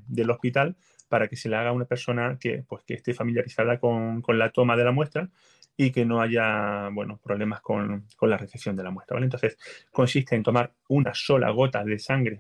del 0.08 0.32
hospital 0.32 0.75
para 1.08 1.27
que 1.27 1.36
se 1.36 1.50
le 1.50 1.56
haga 1.56 1.70
a 1.70 1.74
una 1.74 1.86
persona 1.86 2.38
que, 2.39 2.63
pues, 2.68 2.84
que 2.84 2.96
esté 2.96 3.13
familiarizada 3.13 3.77
con 3.77 4.24
la 4.27 4.50
toma 4.50 4.75
de 4.75 4.84
la 4.86 4.92
muestra 4.92 5.30
y 5.75 5.92
que 5.92 6.06
no 6.06 6.22
haya 6.22 6.89
bueno, 6.89 7.20
problemas 7.24 7.62
con, 7.62 8.06
con, 8.15 8.30
la 8.30 8.38
recepción 8.38 8.75
de 8.75 8.84
la 8.84 8.92
muestra. 8.92 9.15
¿vale? 9.15 9.25
Entonces, 9.25 9.58
consiste 9.92 10.36
en 10.36 10.44
tomar 10.44 10.74
una 10.88 11.13
sola 11.13 11.50
gota 11.50 11.84
de 11.84 11.98
sangre, 11.98 12.39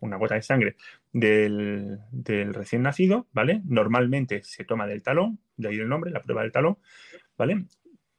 una 0.00 0.16
gota 0.16 0.34
de 0.34 0.42
sangre 0.42 0.76
del, 1.12 1.98
del, 2.10 2.54
recién 2.54 2.82
nacido, 2.82 3.28
¿vale? 3.32 3.62
Normalmente 3.64 4.42
se 4.42 4.64
toma 4.64 4.86
del 4.86 5.02
talón, 5.02 5.38
de 5.56 5.68
ahí 5.68 5.76
el 5.76 5.88
nombre, 5.88 6.10
la 6.10 6.22
prueba 6.22 6.42
del 6.42 6.52
talón, 6.52 6.78
¿vale? 7.38 7.66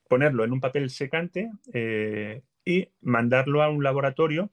Ponerlo 0.08 0.44
en 0.44 0.54
un 0.54 0.62
papel 0.62 0.90
secante 0.90 1.52
eh, 1.74 2.42
y 2.64 2.88
mandarlo 3.02 3.64
a 3.64 3.70
un 3.70 3.84
laboratorio 3.84 4.50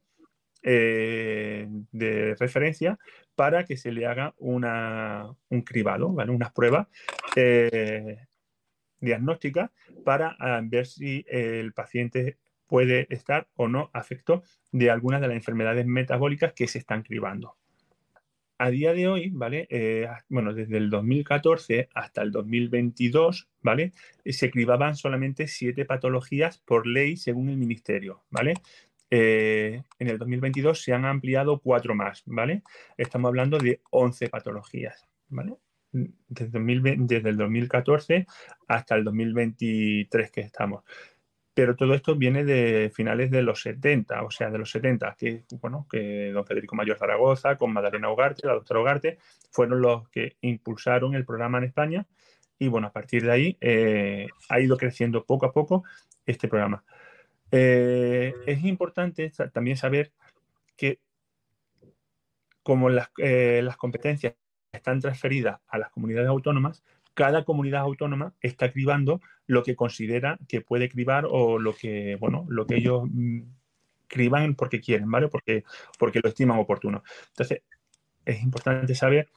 eh, 0.62 1.68
de 1.92 2.34
referencia 2.38 2.98
para 3.34 3.64
que 3.64 3.76
se 3.76 3.92
le 3.92 4.06
haga 4.06 4.34
una, 4.38 5.34
un 5.48 5.62
cribado, 5.62 6.12
¿vale? 6.12 6.32
unas 6.32 6.52
pruebas 6.52 6.88
eh, 7.36 8.18
diagnósticas 9.00 9.70
para 10.04 10.36
ah, 10.38 10.60
ver 10.62 10.86
si 10.86 11.24
el 11.28 11.72
paciente 11.72 12.36
puede 12.66 13.06
estar 13.10 13.48
o 13.56 13.66
no 13.66 13.90
afecto 13.92 14.44
de 14.70 14.90
algunas 14.90 15.20
de 15.20 15.28
las 15.28 15.36
enfermedades 15.36 15.86
metabólicas 15.86 16.52
que 16.52 16.68
se 16.68 16.78
están 16.78 17.02
cribando. 17.02 17.56
A 18.58 18.70
día 18.70 18.92
de 18.92 19.08
hoy, 19.08 19.30
¿vale? 19.30 19.66
Eh, 19.70 20.06
bueno, 20.28 20.52
desde 20.52 20.76
el 20.76 20.90
2014 20.90 21.88
hasta 21.94 22.22
el 22.22 22.30
2022, 22.30 23.48
¿vale? 23.62 23.92
Se 24.24 24.50
cribaban 24.50 24.96
solamente 24.96 25.48
siete 25.48 25.84
patologías 25.86 26.58
por 26.58 26.86
ley 26.86 27.16
según 27.16 27.48
el 27.48 27.56
ministerio, 27.56 28.22
¿vale? 28.30 28.54
Eh, 29.10 29.82
en 29.98 30.08
el 30.08 30.18
2022 30.18 30.80
se 30.80 30.92
han 30.92 31.06
ampliado 31.06 31.58
cuatro 31.58 31.94
más, 31.94 32.22
¿vale? 32.26 32.62
Estamos 32.96 33.30
hablando 33.30 33.58
de 33.58 33.80
11 33.90 34.28
patologías, 34.28 35.08
¿vale? 35.28 35.56
Desde, 35.92 36.60
desde 36.98 37.28
el 37.30 37.36
2014 37.36 38.26
hasta 38.68 38.94
el 38.94 39.02
2023 39.04 40.30
que 40.30 40.40
estamos 40.40 40.84
pero 41.60 41.76
todo 41.76 41.92
esto 41.92 42.16
viene 42.16 42.42
de 42.42 42.90
finales 42.94 43.30
de 43.30 43.42
los 43.42 43.60
70, 43.60 44.22
o 44.22 44.30
sea, 44.30 44.50
de 44.50 44.56
los 44.56 44.70
70, 44.70 45.14
que, 45.18 45.44
bueno, 45.60 45.86
que 45.90 46.30
don 46.32 46.46
Federico 46.46 46.74
Mayor 46.74 46.96
Zaragoza, 46.96 47.56
con 47.56 47.72
Madalena 47.72 48.10
Ugarte, 48.10 48.46
la 48.46 48.54
doctora 48.54 48.80
Ugarte, 48.80 49.18
fueron 49.50 49.82
los 49.82 50.08
que 50.08 50.36
impulsaron 50.40 51.14
el 51.14 51.26
programa 51.26 51.58
en 51.58 51.64
España 51.64 52.06
y, 52.58 52.68
bueno, 52.68 52.86
a 52.86 52.92
partir 52.92 53.24
de 53.24 53.32
ahí 53.32 53.58
eh, 53.60 54.28
ha 54.48 54.60
ido 54.60 54.76
creciendo 54.76 55.24
poco 55.24 55.44
a 55.44 55.52
poco 55.52 55.84
este 56.24 56.48
programa. 56.48 56.82
Eh, 57.50 58.32
es 58.46 58.64
importante 58.64 59.30
también 59.52 59.76
saber 59.76 60.12
que 60.76 61.00
como 62.62 62.88
las, 62.88 63.10
eh, 63.18 63.60
las 63.64 63.76
competencias 63.76 64.34
están 64.72 65.00
transferidas 65.00 65.60
a 65.68 65.78
las 65.78 65.90
comunidades 65.90 66.28
autónomas, 66.28 66.82
cada 67.14 67.44
comunidad 67.44 67.82
autónoma 67.82 68.34
está 68.40 68.72
cribando 68.72 69.20
lo 69.46 69.62
que 69.62 69.76
considera 69.76 70.38
que 70.48 70.60
puede 70.60 70.88
cribar 70.88 71.26
o 71.28 71.58
lo 71.58 71.74
que, 71.74 72.16
bueno, 72.16 72.46
lo 72.48 72.66
que 72.66 72.76
ellos 72.76 73.02
mm, 73.10 73.40
criban 74.06 74.54
porque 74.54 74.80
quieren, 74.80 75.10
¿vale? 75.10 75.28
Porque, 75.28 75.64
porque 75.98 76.20
lo 76.22 76.28
estiman 76.28 76.58
oportuno. 76.58 77.02
Entonces, 77.28 77.62
es 78.24 78.42
importante 78.42 78.94
saber 78.94 79.28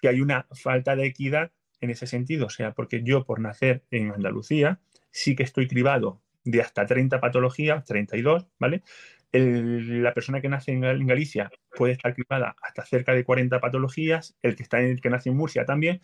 que 0.00 0.08
hay 0.08 0.20
una 0.20 0.46
falta 0.52 0.96
de 0.96 1.06
equidad 1.06 1.52
en 1.80 1.90
ese 1.90 2.06
sentido, 2.06 2.46
o 2.46 2.50
sea, 2.50 2.72
porque 2.72 3.02
yo 3.02 3.24
por 3.24 3.40
nacer 3.40 3.84
en 3.90 4.10
Andalucía 4.10 4.80
sí 5.10 5.36
que 5.36 5.42
estoy 5.42 5.68
cribado 5.68 6.22
de 6.44 6.60
hasta 6.62 6.86
30 6.86 7.20
patologías, 7.20 7.84
32, 7.84 8.46
¿vale? 8.58 8.82
La 9.32 10.14
persona 10.14 10.40
que 10.40 10.48
nace 10.48 10.72
en, 10.72 11.06
Galicia 11.06 11.50
puede 11.76 11.92
estar 11.92 12.14
cribada 12.14 12.56
hasta 12.62 12.84
cerca 12.84 13.12
de 13.12 13.24
40 13.24 13.60
patologías, 13.60 14.36
el 14.42 14.56
que, 14.56 14.62
está 14.62 14.80
en, 14.80 14.86
el 14.86 15.00
que 15.00 15.10
nace 15.10 15.28
en 15.28 15.36
Murcia 15.36 15.64
también, 15.64 16.00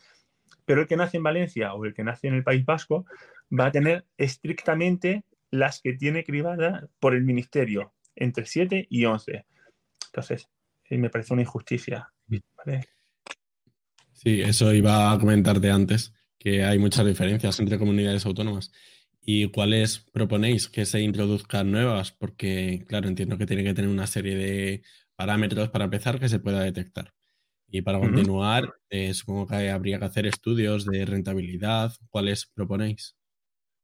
pero 0.64 0.83
el 0.83 0.87
que 0.87 0.97
nace 0.97 1.16
en 1.16 1.23
Valencia 1.23 1.75
o 1.75 1.85
el 1.85 1.95
que 1.95 2.04
nace 2.04 2.28
en 2.28 2.35
el 2.35 2.45
País 2.45 2.64
Vasco 2.64 3.07
va 3.50 3.66
a 3.66 3.73
tener 3.73 4.04
estrictamente 4.19 5.25
las 5.50 5.81
que 5.81 5.93
tiene 5.95 6.25
cribadas 6.25 6.85
por 6.99 7.14
el 7.14 7.23
ministerio, 7.25 7.95
entre 8.16 8.47
7 8.47 8.87
y 8.90 9.04
11. 9.04 9.47
Entonces, 10.07 10.49
me 10.90 11.11
parece 11.11 11.33
una 11.33 11.43
injusticia. 11.43 12.12
Sí, 14.12 14.40
eso 14.40 14.73
iba 14.73 15.12
a 15.12 15.19
comentarte 15.19 15.71
antes, 15.71 16.12
que 16.38 16.64
hay 16.64 16.78
muchas 16.78 17.07
diferencias 17.07 17.59
entre 17.61 17.78
comunidades 17.78 18.26
autónomas. 18.26 18.73
¿Y 19.26 19.49
cuáles 19.49 20.00
proponéis 20.12 20.69
que 20.69 20.85
se 20.85 21.00
introduzcan 21.00 21.73
nuevas? 21.73 22.12
Porque, 22.12 22.85
claro, 22.87 23.09
entiendo 23.09 23.38
que 23.38 23.47
tiene 23.47 23.64
que 23.64 23.73
tener 23.73 23.90
una 23.90 24.07
serie 24.07 24.37
de 24.37 24.83
parámetros 25.16 25.71
para 25.71 25.87
empezar 25.87 26.21
que 26.21 26.28
se 26.28 26.40
pueda 26.40 26.61
detectar. 26.61 27.14
Y 27.66 27.81
para 27.81 27.99
continuar, 27.99 28.75
eh, 28.90 29.14
supongo 29.14 29.47
que 29.47 29.71
habría 29.71 29.99
que 29.99 30.04
hacer 30.04 30.26
estudios 30.26 30.85
de 30.85 31.07
rentabilidad. 31.07 31.93
¿Cuáles 32.11 32.47
proponéis? 32.47 33.17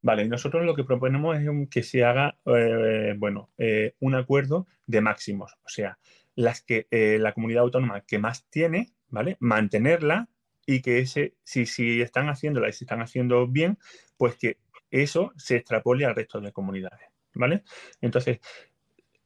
Vale, 0.02 0.28
nosotros 0.28 0.64
lo 0.64 0.76
que 0.76 0.84
proponemos 0.84 1.38
es 1.38 1.48
que 1.70 1.82
se 1.82 2.04
haga, 2.04 2.38
eh, 2.44 3.14
bueno, 3.16 3.50
eh, 3.56 3.94
un 3.98 4.14
acuerdo 4.14 4.66
de 4.86 5.00
máximos. 5.00 5.54
O 5.64 5.68
sea, 5.68 5.98
las 6.34 6.62
que 6.62 6.86
la 7.18 7.32
comunidad 7.32 7.64
autónoma 7.64 8.02
que 8.02 8.18
más 8.18 8.46
tiene, 8.50 8.92
¿vale? 9.08 9.38
Mantenerla 9.40 10.28
y 10.66 10.82
que 10.82 11.00
ese, 11.00 11.34
si, 11.42 11.66
si 11.66 12.00
están 12.02 12.28
haciéndola 12.28 12.68
y 12.68 12.72
si 12.72 12.84
están 12.84 13.00
haciendo 13.00 13.48
bien, 13.48 13.78
pues 14.16 14.36
que 14.36 14.58
eso 14.90 15.32
se 15.36 15.56
extrapole 15.56 16.04
al 16.04 16.14
resto 16.14 16.40
de 16.40 16.52
comunidades, 16.52 17.08
¿vale? 17.34 17.62
Entonces, 18.00 18.40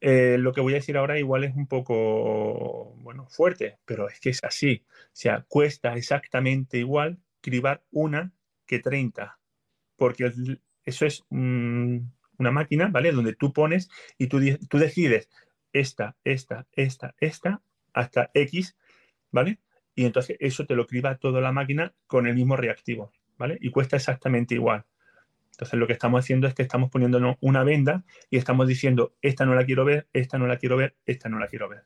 eh, 0.01 0.37
lo 0.39 0.53
que 0.53 0.61
voy 0.61 0.75
a 0.75 0.77
decir 0.77 0.97
ahora 0.97 1.19
igual 1.19 1.45
es 1.45 1.57
un 1.57 1.67
poco, 1.67 2.95
bueno, 2.99 3.27
fuerte, 3.31 3.79
pero 3.87 4.09
es 4.09 4.21
que 4.21 4.31
es 4.31 4.45
así. 4.45 4.85
O 4.87 5.11
sea, 5.13 5.47
cuesta 5.49 5.95
exactamente 5.97 6.79
igual 6.79 7.19
cribar 7.41 7.83
una 7.91 8.33
que 8.67 8.81
30, 8.81 9.39
porque 9.97 10.31
eso 10.85 11.07
es 11.07 11.25
una 11.31 12.11
máquina, 12.39 12.89
¿vale? 12.89 13.13
Donde 13.13 13.35
tú 13.35 13.53
pones 13.53 13.89
y 14.19 14.27
tú, 14.27 14.41
tú 14.69 14.79
decides 14.79 15.31
esta, 15.73 16.17
esta, 16.25 16.67
esta, 16.73 17.15
esta, 17.19 17.63
hasta 17.95 18.31
X, 18.35 18.77
¿vale? 19.31 19.59
Y 19.95 20.05
entonces 20.05 20.37
eso 20.41 20.67
te 20.67 20.75
lo 20.75 20.87
criba 20.87 21.17
toda 21.17 21.41
la 21.41 21.53
máquina 21.53 21.95
con 22.07 22.27
el 22.27 22.35
mismo 22.35 22.57
reactivo, 22.57 23.13
¿vale? 23.39 23.59
Y 23.61 23.71
cuesta 23.71 23.97
exactamente 23.97 24.55
igual. 24.55 24.85
Entonces 25.55 25.79
lo 25.79 25.87
que 25.87 25.93
estamos 25.93 26.19
haciendo 26.19 26.49
es 26.49 26.55
que 26.55 26.63
estamos 26.63 26.91
poniéndonos 26.91 27.37
una 27.41 27.63
venda 27.63 28.05
y 28.29 28.39
estamos 28.39 28.67
diciendo, 28.67 29.15
esta 29.23 29.47
no 29.47 29.55
la 29.55 29.65
quiero 29.65 29.85
ver, 29.85 30.09
esta 30.13 30.37
no 30.37 30.49
la 30.49 30.57
quiero 30.57 30.77
ver, 30.77 30.97
esta 31.07 31.29
no 31.29 31.39
la 31.39 31.47
quiero 31.47 31.69
ver. 31.69 31.85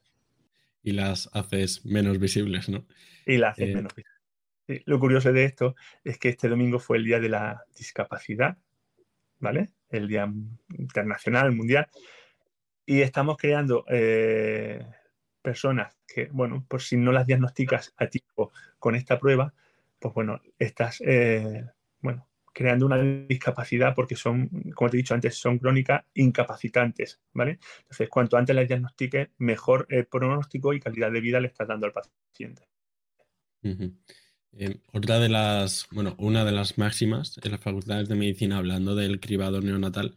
Y 0.83 0.93
las 0.93 1.29
haces 1.35 1.85
menos 1.85 2.19
visibles, 2.19 2.71
¿no? 2.71 2.87
Y 3.27 3.37
las 3.37 3.53
haces 3.53 3.69
eh, 3.69 3.75
menos 3.75 3.95
visibles. 3.95 4.83
lo 4.87 4.99
curioso 4.99 5.35
de 5.35 5.45
esto 5.45 5.77
es 6.03 6.19
que 6.19 6.31
este 6.31 6.49
domingo 6.49 6.79
fue 6.79 6.97
el 6.97 7.05
Día 7.05 7.21
de 7.21 7.29
la 7.29 7.63
Discapacidad, 7.77 8.57
¿vale? 9.39 9.69
El 9.91 10.09
Día 10.09 10.33
Internacional, 10.79 11.53
Mundial. 11.53 11.89
Y 12.87 13.03
estamos 13.03 13.37
creando 13.37 13.85
eh, 13.91 14.83
personas 15.43 15.95
que, 16.07 16.31
bueno, 16.33 16.65
por 16.67 16.81
si 16.81 16.97
no 16.97 17.13
las 17.13 17.27
diagnosticas 17.27 17.93
a 17.99 18.07
tiempo 18.07 18.51
con 18.79 18.95
esta 18.95 19.19
prueba, 19.19 19.53
pues 19.99 20.15
bueno, 20.15 20.41
estas, 20.59 21.03
eh, 21.05 21.67
bueno, 22.01 22.27
creando 22.59 22.87
una 22.87 23.01
discapacidad 23.01 23.94
porque 23.94 24.16
son, 24.16 24.49
como 24.75 24.90
te 24.90 24.97
he 24.97 24.99
dicho 24.99 25.14
antes, 25.14 25.37
son 25.37 25.61
crónicas 25.61 26.05
incapacitantes, 26.14 27.21
¿vale? 27.33 27.61
Entonces, 27.83 28.09
cuanto 28.09 28.37
antes 28.37 28.57
las 28.57 28.66
diagnostiques, 28.66 29.29
mejor 29.38 29.87
pronóstico 30.11 30.73
y 30.73 30.81
calidad 30.81 31.12
de 31.12 31.21
vida 31.21 31.38
le 31.38 31.47
estás 31.47 31.68
dando 31.68 31.87
al 31.87 31.92
paciente. 31.92 32.68
Eh, 33.62 34.81
otra 34.92 35.21
de 35.21 35.29
las, 35.29 35.87
bueno, 35.92 36.16
una 36.18 36.44
de 36.44 36.51
las 36.51 36.79
máximas 36.79 37.38
en 37.44 37.53
las 37.53 37.61
facultades 37.61 38.09
de 38.09 38.16
medicina, 38.16 38.59
hablando 38.59 38.97
del 38.97 39.21
cribado 39.21 39.61
neonatal, 39.61 40.16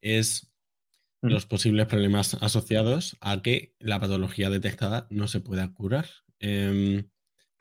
es 0.00 0.50
mm. 1.20 1.28
los 1.28 1.44
posibles 1.44 1.86
problemas 1.86 2.32
asociados 2.40 3.18
a 3.20 3.42
que 3.42 3.74
la 3.78 4.00
patología 4.00 4.48
detectada 4.48 5.06
no 5.10 5.28
se 5.28 5.40
pueda 5.40 5.70
curar. 5.74 6.06
Eh, 6.40 7.04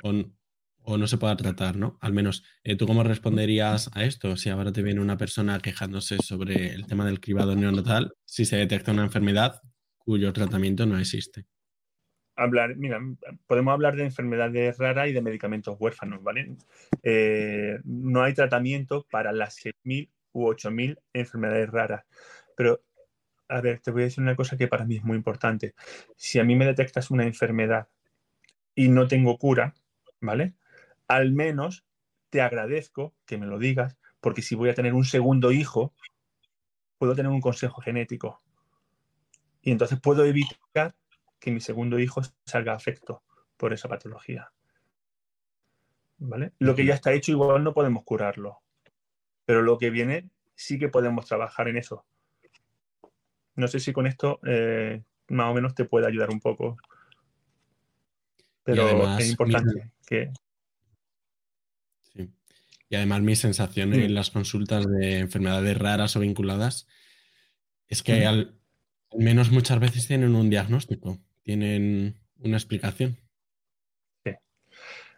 con, 0.02 0.38
o 0.84 0.98
no 0.98 1.08
se 1.08 1.18
pueda 1.18 1.36
tratar, 1.36 1.76
¿no? 1.76 1.98
Al 2.02 2.14
menos, 2.14 2.44
eh, 2.64 2.76
¿tú 2.76 2.86
cómo 2.86 3.04
responderías 3.04 3.90
a 3.94 4.04
esto? 4.04 4.36
Si 4.38 4.50
ahora 4.50 4.72
te 4.72 4.84
viene 4.84 5.02
una 5.02 5.18
persona 5.18 5.60
quejándose 5.60 6.18
sobre 6.18 6.74
el 6.74 6.86
tema 6.88 7.06
del 7.06 7.20
cribado 7.20 7.56
neonatal, 7.56 8.14
si 8.26 8.46
se 8.46 8.58
detecta 8.58 8.92
una 8.92 9.04
enfermedad 9.04 9.62
cuyo 9.98 10.34
tratamiento 10.34 10.86
no 10.86 11.00
existe. 11.00 11.46
Hablar, 12.36 12.76
mira, 12.76 13.00
podemos 13.46 13.74
hablar 13.74 13.96
de 13.96 14.06
enfermedades 14.06 14.78
raras 14.78 15.08
y 15.08 15.14
de 15.14 15.22
medicamentos 15.22 15.78
huérfanos, 15.80 16.24
¿vale? 16.24 16.56
Eh, 17.04 17.80
no 17.84 18.24
hay 18.24 18.34
tratamiento 18.34 19.06
para 19.10 19.32
las 19.32 19.56
6.000 19.56 20.10
u 20.32 20.48
8.000 20.48 20.98
enfermedades 21.14 21.70
raras. 21.70 22.04
Pero, 22.58 22.82
a 23.48 23.62
ver, 23.62 23.80
te 23.80 23.92
voy 23.92 24.02
a 24.02 24.06
decir 24.06 24.24
una 24.24 24.36
cosa 24.36 24.58
que 24.58 24.68
para 24.68 24.84
mí 24.86 24.98
es 24.98 25.04
muy 25.04 25.16
importante. 25.16 25.76
Si 26.16 26.40
a 26.40 26.44
mí 26.44 26.56
me 26.56 26.66
detectas 26.66 27.12
una 27.12 27.24
enfermedad 27.24 27.88
y 28.76 28.88
no 28.88 29.08
tengo 29.08 29.38
cura, 29.38 29.76
¿vale? 30.20 30.56
Al 31.16 31.32
menos 31.32 31.86
te 32.30 32.42
agradezco 32.42 33.14
que 33.26 33.38
me 33.38 33.46
lo 33.46 33.60
digas, 33.60 33.98
porque 34.20 34.42
si 34.42 34.56
voy 34.56 34.70
a 34.70 34.74
tener 34.74 34.94
un 34.94 35.06
segundo 35.06 35.52
hijo, 35.52 35.94
puedo 36.98 37.16
tener 37.16 37.32
un 37.32 37.42
consejo 37.42 37.82
genético. 37.82 38.42
Y 39.62 39.72
entonces 39.72 40.00
puedo 40.00 40.26
evitar 40.26 40.96
que 41.40 41.52
mi 41.52 41.60
segundo 41.60 42.00
hijo 42.00 42.22
salga 42.46 42.74
afecto 42.74 43.22
por 43.58 43.74
esa 43.74 43.88
patología. 43.88 44.52
¿Vale? 46.18 46.54
Lo 46.60 46.76
que 46.76 46.86
ya 46.86 46.94
está 46.94 47.12
hecho 47.12 47.32
igual 47.32 47.64
no 47.64 47.74
podemos 47.74 48.04
curarlo, 48.04 48.62
pero 49.46 49.62
lo 49.62 49.78
que 49.78 49.90
viene 49.90 50.30
sí 50.56 50.80
que 50.80 50.90
podemos 50.90 51.26
trabajar 51.26 51.68
en 51.68 51.78
eso. 51.78 52.06
No 53.56 53.68
sé 53.68 53.80
si 53.80 53.94
con 53.94 54.08
esto 54.08 54.40
eh, 54.46 55.04
más 55.28 55.52
o 55.52 55.54
menos 55.54 55.76
te 55.76 55.86
puede 55.86 56.08
ayudar 56.08 56.30
un 56.30 56.40
poco. 56.40 56.78
Pero 58.64 59.18
es 59.18 59.30
importante 59.30 59.92
que, 60.08 60.32
y 62.94 62.96
además 62.96 63.24
mi 63.24 63.36
sensación 63.36 63.92
en 63.96 64.14
las 64.14 64.30
consultas 64.30 64.86
de 64.88 65.18
enfermedades 65.18 65.76
raras 65.80 66.16
o 66.16 66.20
vinculadas 66.20 66.88
es 67.88 68.04
que 68.04 68.28
al, 68.28 68.54
menos 69.18 69.50
muchas 69.50 69.80
veces 69.80 70.06
tienen 70.06 70.36
un 70.36 70.52
diagnóstico, 70.52 71.18
tienen 71.42 72.20
una 72.38 72.56
explicación. 72.56 73.18
Sí. 74.24 74.34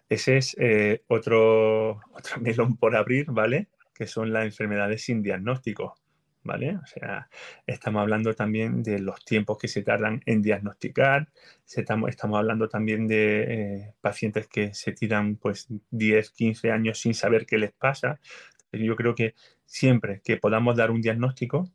Ese 0.08 0.38
es 0.38 0.56
eh, 0.58 1.04
otro, 1.10 2.00
otro 2.14 2.40
melón 2.40 2.78
por 2.78 2.96
abrir, 2.96 3.26
¿vale? 3.32 3.68
Que 3.94 4.08
son 4.08 4.32
las 4.32 4.46
enfermedades 4.46 5.04
sin 5.04 5.22
diagnóstico. 5.22 5.98
¿Vale? 6.46 6.78
O 6.78 6.86
sea, 6.86 7.28
estamos 7.68 8.02
hablando 8.02 8.34
también 8.34 8.84
de 8.84 9.00
los 9.00 9.26
tiempos 9.26 9.58
que 9.58 9.68
se 9.68 9.82
tardan 9.82 10.22
en 10.26 10.42
diagnosticar, 10.42 11.28
estamos, 11.76 12.16
hablando 12.22 12.70
también 12.70 13.08
de 13.08 13.44
eh, 13.44 13.94
pacientes 14.00 14.48
que 14.48 14.74
se 14.74 14.94
tiran 14.94 15.36
pues 15.38 15.68
10, 15.90 16.30
15 16.32 16.72
años 16.72 17.00
sin 17.00 17.16
saber 17.16 17.46
qué 17.46 17.58
les 17.58 17.74
pasa. 17.74 18.20
Yo 18.72 18.96
creo 18.96 19.16
que 19.16 19.34
siempre 19.66 20.22
que 20.24 20.38
podamos 20.38 20.78
dar 20.78 20.92
un 20.92 21.02
diagnóstico 21.02 21.70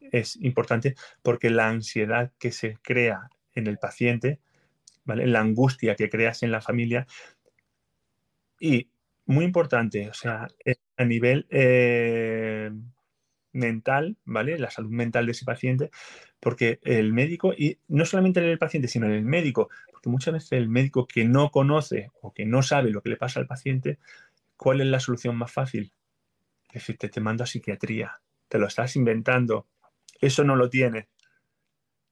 es 0.00 0.36
importante 0.36 0.94
porque 1.22 1.50
la 1.50 1.68
ansiedad 1.68 2.32
que 2.38 2.50
se 2.50 2.78
crea 2.82 3.28
en 3.54 3.66
el 3.66 3.76
paciente, 3.76 4.40
¿vale? 5.04 5.26
La 5.26 5.40
angustia 5.40 5.96
que 5.96 6.08
creas 6.08 6.42
en 6.42 6.50
la 6.50 6.62
familia 6.62 7.06
y 8.58 8.88
muy 9.26 9.44
importante, 9.44 10.08
o 10.08 10.14
sea, 10.14 10.48
a 10.96 11.04
nivel 11.04 11.46
eh, 11.50 12.70
mental, 13.58 14.16
¿vale? 14.24 14.58
La 14.58 14.70
salud 14.70 14.90
mental 14.90 15.26
de 15.26 15.32
ese 15.32 15.44
paciente, 15.44 15.90
porque 16.40 16.78
el 16.82 17.12
médico, 17.12 17.52
y 17.52 17.78
no 17.88 18.04
solamente 18.04 18.40
en 18.40 18.46
el 18.46 18.58
paciente, 18.58 18.88
sino 18.88 19.06
en 19.06 19.12
el 19.12 19.24
médico, 19.24 19.68
porque 19.92 20.08
muchas 20.08 20.34
veces 20.34 20.52
el 20.52 20.68
médico 20.68 21.06
que 21.06 21.24
no 21.24 21.50
conoce 21.50 22.10
o 22.22 22.32
que 22.32 22.46
no 22.46 22.62
sabe 22.62 22.90
lo 22.90 23.02
que 23.02 23.10
le 23.10 23.16
pasa 23.16 23.40
al 23.40 23.46
paciente, 23.46 23.98
¿cuál 24.56 24.80
es 24.80 24.86
la 24.86 25.00
solución 25.00 25.36
más 25.36 25.52
fácil? 25.52 25.92
Decirte, 26.72 27.08
te 27.08 27.20
mando 27.20 27.44
a 27.44 27.46
psiquiatría, 27.46 28.20
te 28.48 28.58
lo 28.58 28.66
estás 28.66 28.96
inventando, 28.96 29.66
eso 30.20 30.44
no 30.44 30.56
lo 30.56 30.70
tienes. 30.70 31.06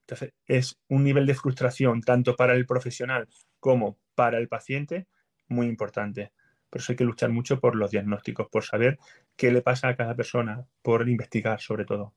Entonces, 0.03 0.35
es 0.47 0.79
un 0.89 1.03
nivel 1.03 1.27
de 1.27 1.35
frustración 1.35 2.01
tanto 2.01 2.37
para 2.37 2.55
el 2.55 2.67
profesional 2.67 3.29
como 3.59 3.99
para 4.15 4.39
el 4.39 4.49
paciente 4.49 5.07
muy 5.49 5.67
importante. 5.67 6.33
Por 6.77 6.83
eso 6.83 6.93
hay 6.93 6.97
que 6.97 7.05
luchar 7.05 7.31
mucho 7.31 7.59
por 7.59 7.75
los 7.75 7.91
diagnósticos, 7.91 8.49
por 8.53 8.63
saber 8.63 8.99
qué 9.35 9.51
le 9.51 9.63
pasa 9.63 9.89
a 9.89 9.97
cada 9.97 10.15
persona, 10.15 10.67
por 10.83 11.09
investigar 11.09 11.59
sobre 11.59 11.87
todo. 11.87 12.13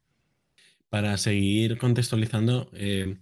Para 0.90 1.16
seguir 1.16 1.78
contextualizando, 1.78 2.70
eh, 2.74 3.20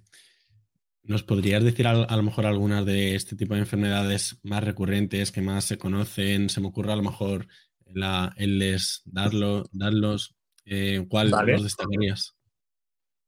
¿nos 1.03 1.21
podrías 1.21 1.63
decir 1.63 1.85
a, 1.85 1.93
lo 1.93 2.23
mejor 2.23 2.47
algunas 2.47 2.87
de 2.87 3.13
este 3.13 3.35
tipo 3.35 3.53
de 3.53 3.59
enfermedades 3.59 4.39
más 4.41 4.63
recurrentes 4.63 5.31
que 5.31 5.43
más 5.43 5.65
se 5.65 5.77
conocen? 5.77 6.49
Se 6.49 6.59
me 6.59 6.69
ocurre 6.69 6.93
a 6.93 6.95
lo 6.95 7.03
mejor 7.03 7.47
el 7.85 8.57
les 8.57 9.03
darlo, 9.05 9.69
darlos. 9.71 10.35
Eh, 10.65 11.05
¿Cuál 11.07 11.29
los 11.29 11.61
destacarías? 11.61 12.35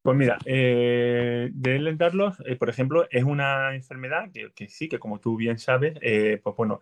Pues 0.01 0.15
mira, 0.15 0.37
eh, 0.45 1.49
de 1.51 1.79
lentarlos, 1.79 2.39
eh, 2.45 2.55
por 2.55 2.69
ejemplo, 2.69 3.05
es 3.11 3.23
una 3.25 3.75
enfermedad 3.75 4.31
que, 4.31 4.69
sí, 4.69 4.87
que 4.87 4.97
como 4.97 5.19
tú 5.19 5.35
bien 5.35 5.59
sabes, 5.59 5.97
eh, 6.01 6.39
pues 6.41 6.55
bueno, 6.55 6.79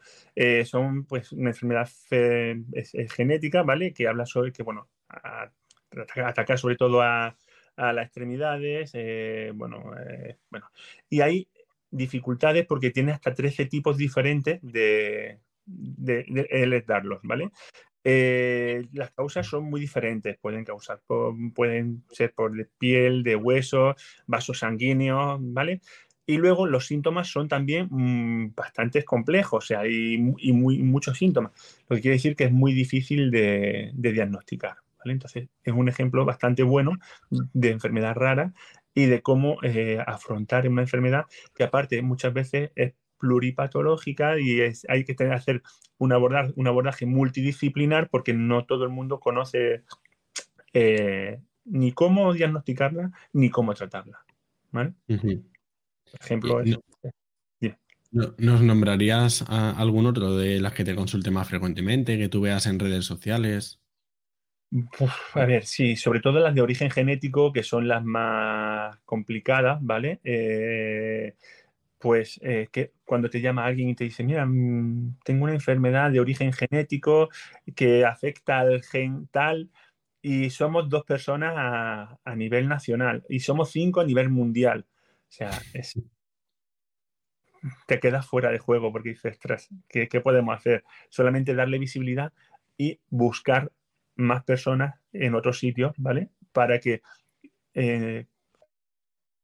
son 0.65 1.05
pues 1.05 1.31
una 1.31 1.49
enfermedad 1.49 1.89
genética, 3.15 3.63
¿vale? 3.63 3.91
Que 3.93 4.07
habla 4.07 4.25
sobre 4.27 4.51
que, 4.51 4.61
bueno, 4.61 4.87
ataca, 6.23 6.57
sobre 6.57 6.75
todo 6.75 7.01
a, 7.01 7.35
las 7.75 8.05
extremidades, 8.05 8.93
bueno, 9.55 9.83
bueno, 10.49 10.67
y 11.09 11.21
hay 11.21 11.47
dificultades 11.89 12.65
porque 12.67 12.91
tiene 12.91 13.13
hasta 13.13 13.33
13 13.33 13.65
tipos 13.65 13.97
diferentes 13.97 14.59
de, 14.61 15.39
de, 15.65 16.23
de, 16.27 16.83
¿vale? 17.23 17.51
Eh, 18.03 18.85
las 18.93 19.11
causas 19.11 19.45
son 19.47 19.65
muy 19.65 19.81
diferentes. 19.81 20.37
Pueden 20.37 20.63
causar, 20.63 21.01
pueden 21.53 22.03
ser 22.09 22.33
por 22.33 22.53
piel, 22.77 23.23
de 23.23 23.35
huesos, 23.35 23.95
vasos 24.25 24.59
sanguíneos, 24.59 25.39
¿vale? 25.41 25.81
Y 26.29 26.37
luego 26.37 26.67
los 26.67 26.85
síntomas 26.87 27.29
son 27.29 27.47
también 27.47 27.87
mm, 27.89 28.53
bastante 28.53 29.03
complejos, 29.05 29.63
o 29.63 29.67
sea, 29.67 29.79
hay 29.79 30.15
y 30.39 30.51
muy, 30.51 30.79
muchos 30.83 31.17
síntomas, 31.17 31.53
lo 31.87 31.95
que 31.95 32.01
quiere 32.01 32.17
decir 32.17 32.35
que 32.35 32.43
es 32.43 32.51
muy 32.51 32.73
difícil 32.73 33.31
de, 33.31 33.91
diagnosticar. 33.95 34.75
Entonces, 35.05 35.47
es 35.63 35.73
un 35.73 35.87
ejemplo 35.87 36.25
bastante 36.25 36.63
bueno 36.63 36.91
de 37.29 37.71
enfermedad 37.71 38.13
rara 38.13 38.53
y 38.93 39.05
de 39.05 39.21
cómo 39.21 39.57
eh, 39.63 40.03
afrontar 40.05 40.67
una 40.67 40.81
enfermedad 40.81 41.27
que 41.55 41.63
aparte 41.63 42.01
muchas 42.01 42.33
veces 42.33 42.71
es 42.75 42.93
pluripatológica 43.17 44.39
y 44.39 44.61
hay 44.87 45.03
que 45.05 45.13
tener, 45.13 45.33
hacer 45.33 45.61
un 45.97 46.13
abordaje, 46.13 46.53
un 46.55 46.67
abordaje 46.67 47.05
multidisciplinar 47.05 48.09
porque 48.09 48.33
no 48.33 48.65
todo 48.65 48.83
el 48.83 48.89
mundo 48.89 49.19
conoce 49.19 49.83
eh, 50.73 51.39
ni 51.65 51.91
cómo 51.91 52.33
diagnosticarla 52.33 53.11
ni 53.33 53.49
cómo 53.49 53.73
tratarla. 53.73 54.19
¿vale? 54.71 54.93
Por 55.07 56.21
ejemplo, 56.21 56.61
¿Nos 58.11 58.61
nombrarías 58.61 59.43
a 59.49 59.71
algún 59.71 60.05
otro 60.05 60.37
de 60.37 60.61
las 60.61 60.73
que 60.73 60.85
te 60.85 60.95
consulte 60.95 61.29
más 61.29 61.47
frecuentemente, 61.47 62.17
que 62.17 62.29
tú 62.29 62.41
veas 62.41 62.65
en 62.65 62.79
redes 62.79 63.05
sociales? 63.05 63.81
a 65.33 65.45
ver, 65.45 65.65
sí, 65.65 65.95
sobre 65.95 66.19
todo 66.19 66.39
las 66.39 66.53
de 66.53 66.61
origen 66.61 66.89
genético, 66.89 67.53
que 67.53 67.63
son 67.63 67.87
las 67.87 68.03
más 68.03 68.97
complicadas, 69.05 69.79
¿vale? 69.81 70.19
Eh, 70.23 71.35
pues 71.99 72.39
eh, 72.43 72.67
que 72.71 72.93
cuando 73.05 73.29
te 73.29 73.41
llama 73.41 73.65
alguien 73.65 73.89
y 73.89 73.95
te 73.95 74.03
dice, 74.03 74.23
mira, 74.23 74.45
mm, 74.45 75.19
tengo 75.23 75.45
una 75.45 75.53
enfermedad 75.53 76.11
de 76.11 76.19
origen 76.19 76.53
genético 76.53 77.29
que 77.75 78.05
afecta 78.05 78.59
al 78.59 78.83
gen 78.83 79.27
tal 79.27 79.69
y 80.21 80.49
somos 80.49 80.89
dos 80.89 81.03
personas 81.05 81.53
a, 81.55 82.35
nivel 82.35 82.67
nacional 82.67 83.23
y 83.29 83.39
somos 83.39 83.71
cinco 83.71 84.01
a 84.01 84.05
nivel 84.05 84.29
mundial. 84.29 84.85
O 85.29 85.31
sea, 85.31 85.51
te 87.87 87.99
quedas 87.99 88.27
fuera 88.27 88.51
de 88.51 88.59
juego 88.59 88.91
porque 88.91 89.09
dices, 89.09 89.39
¿qué, 89.87 90.07
¿qué, 90.07 90.21
podemos 90.21 90.55
hacer? 90.55 90.83
Solamente 91.09 91.55
darle 91.55 91.79
visibilidad 91.79 92.33
y 92.77 92.99
buscar 93.09 93.71
más 94.15 94.43
personas 94.43 94.95
en 95.13 95.35
otros 95.35 95.59
sitios, 95.59 95.93
¿vale? 95.97 96.29
Para 96.51 96.79
que 96.79 97.01
eh, 97.73 98.25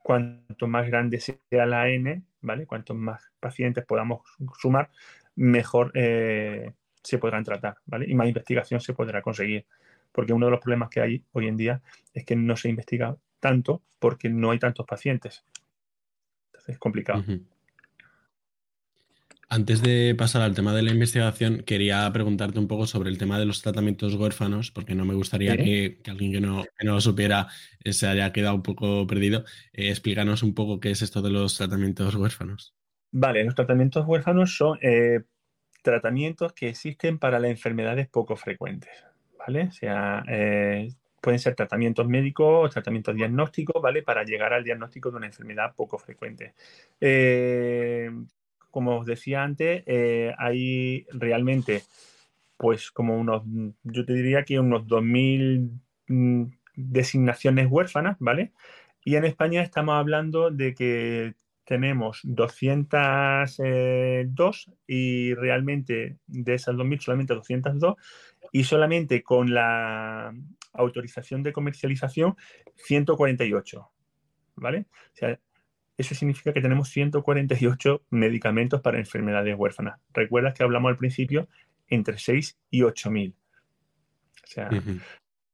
cuanto 0.04 0.68
más 0.68 0.88
grande 0.88 1.20
sea 1.20 1.66
la 1.66 1.89
N, 1.89 2.24
¿vale? 2.43 2.67
Cuantos 2.67 2.95
más 2.95 3.32
pacientes 3.39 3.84
podamos 3.86 4.21
sumar, 4.60 4.91
mejor 5.36 5.91
eh, 5.95 6.71
se 7.01 7.17
podrán 7.17 7.43
tratar, 7.43 7.77
¿vale? 7.86 8.06
Y 8.08 8.13
más 8.13 8.27
investigación 8.27 8.79
se 8.79 8.93
podrá 8.93 9.21
conseguir. 9.21 9.65
Porque 10.12 10.34
uno 10.34 10.45
de 10.45 10.51
los 10.51 10.60
problemas 10.60 10.89
que 10.89 11.01
hay 11.01 11.23
hoy 11.32 11.47
en 11.47 11.58
día 11.58 11.82
es 12.13 12.23
que 12.23 12.36
no 12.36 12.56
se 12.56 12.69
investiga 12.69 13.17
tanto 13.39 13.82
porque 13.97 14.29
no 14.29 14.51
hay 14.51 14.60
tantos 14.60 14.86
pacientes. 14.86 15.43
Entonces 16.47 16.75
es 16.75 16.79
complicado. 16.79 17.23
Antes 19.49 19.82
de 19.82 20.15
pasar 20.17 20.41
al 20.41 20.56
tema 20.56 20.73
de 20.73 20.82
la 20.82 20.91
investigación, 20.91 21.63
quería 21.65 22.10
preguntarte 22.12 22.60
un 22.60 22.67
poco 22.67 22.88
sobre 22.88 23.10
el 23.10 23.17
tema 23.17 23.38
de 23.38 23.45
los 23.45 23.62
tratamientos 23.62 24.15
huérfanos, 24.15 24.71
porque 24.71 24.95
no 24.95 25.06
me 25.06 25.13
gustaría 25.13 25.58
que, 25.58 25.99
alguien 26.08 26.32
que 26.32 26.41
no, 26.41 26.63
lo 26.79 27.01
supiera 27.01 27.47
eh, 27.84 27.93
se 27.93 28.08
haya 28.08 28.32
quedado 28.32 28.56
un 28.56 28.63
poco 28.63 29.06
perdido. 29.06 29.43
Eh, 29.73 29.89
explícanos 29.89 30.43
un 30.43 30.53
poco 30.53 30.79
qué 30.79 30.91
es 30.91 31.01
esto 31.01 31.21
de 31.21 31.29
los 31.29 31.58
tratamientos 31.58 32.15
huérfanos. 32.15 32.73
Vale, 33.12 33.43
los 33.43 33.53
tratamientos 33.53 34.06
huérfanos 34.08 34.56
son 34.56 34.79
eh, 34.82 35.21
tratamientos 35.84 36.53
que 36.53 36.69
existen 36.69 37.19
para 37.19 37.39
las 37.39 37.51
enfermedades 37.51 38.08
poco 38.08 38.36
frecuentes, 38.36 39.03
¿vale? 39.38 39.67
O 39.67 39.71
sea, 39.71 40.23
pueden 41.21 41.39
ser 41.39 41.53
tratamientos 41.53 42.08
médicos 42.08 42.65
o 42.65 42.69
tratamientos 42.69 43.15
diagnósticos, 43.15 43.82
¿vale? 43.82 44.01
Para 44.01 44.23
llegar 44.23 44.51
al 44.53 44.63
diagnóstico 44.63 45.12
de 45.12 45.17
una 45.17 45.27
enfermedad 45.27 45.75
poco 45.75 45.99
frecuente 45.99 46.53
como 48.74 48.98
os 48.98 49.06
decía 49.06 49.44
antes, 49.44 49.84
eh, 49.86 50.34
hay 50.40 51.06
realmente, 51.12 51.84
pues 52.58 52.90
como 52.90 53.16
unos, 53.16 53.44
yo 53.84 54.04
te 54.04 54.14
diría 54.14 54.46
que 54.46 54.60
unos 54.60 54.88
2.000 54.88 55.70
mm, 56.08 56.44
designaciones 56.76 57.68
huérfanas, 57.70 58.18
¿vale? 58.20 58.52
Y 59.06 59.16
en 59.16 59.26
España 59.26 59.62
estamos 59.62 59.94
hablando 59.94 60.50
de 60.50 60.74
que 60.74 61.36
tenemos 61.66 62.22
202 62.24 63.52
eh, 63.60 64.28
y 64.88 65.36
realmente 65.36 66.18
de 66.26 66.54
esas 66.56 66.76
2.000 66.76 67.00
solamente 67.00 67.36
202 67.36 67.96
y 68.52 68.64
solamente 68.64 69.22
con 69.22 69.54
la 69.54 70.34
autorización 70.74 71.44
de 71.44 71.54
comercialización 71.54 72.36
148, 72.76 73.88
¿vale? 74.56 74.88
O 74.90 75.16
sea, 75.16 75.40
eso 76.04 76.16
significa 76.16 76.54
que 76.54 76.62
tenemos 76.62 76.89
148 76.89 78.04
medicamentos 78.12 78.82
para 78.82 79.00
enfermedades 79.00 79.56
huérfanas. 79.58 80.00
Recuerdas 80.13 80.54
que 80.54 80.63
hablamos 80.63 80.89
al 80.89 80.98
principio 80.98 81.48
entre 81.88 82.18
6 82.18 82.58
y 82.70 82.84
8 82.84 83.12
mil. 83.12 83.36
O 84.44 84.48
sea, 84.48 84.70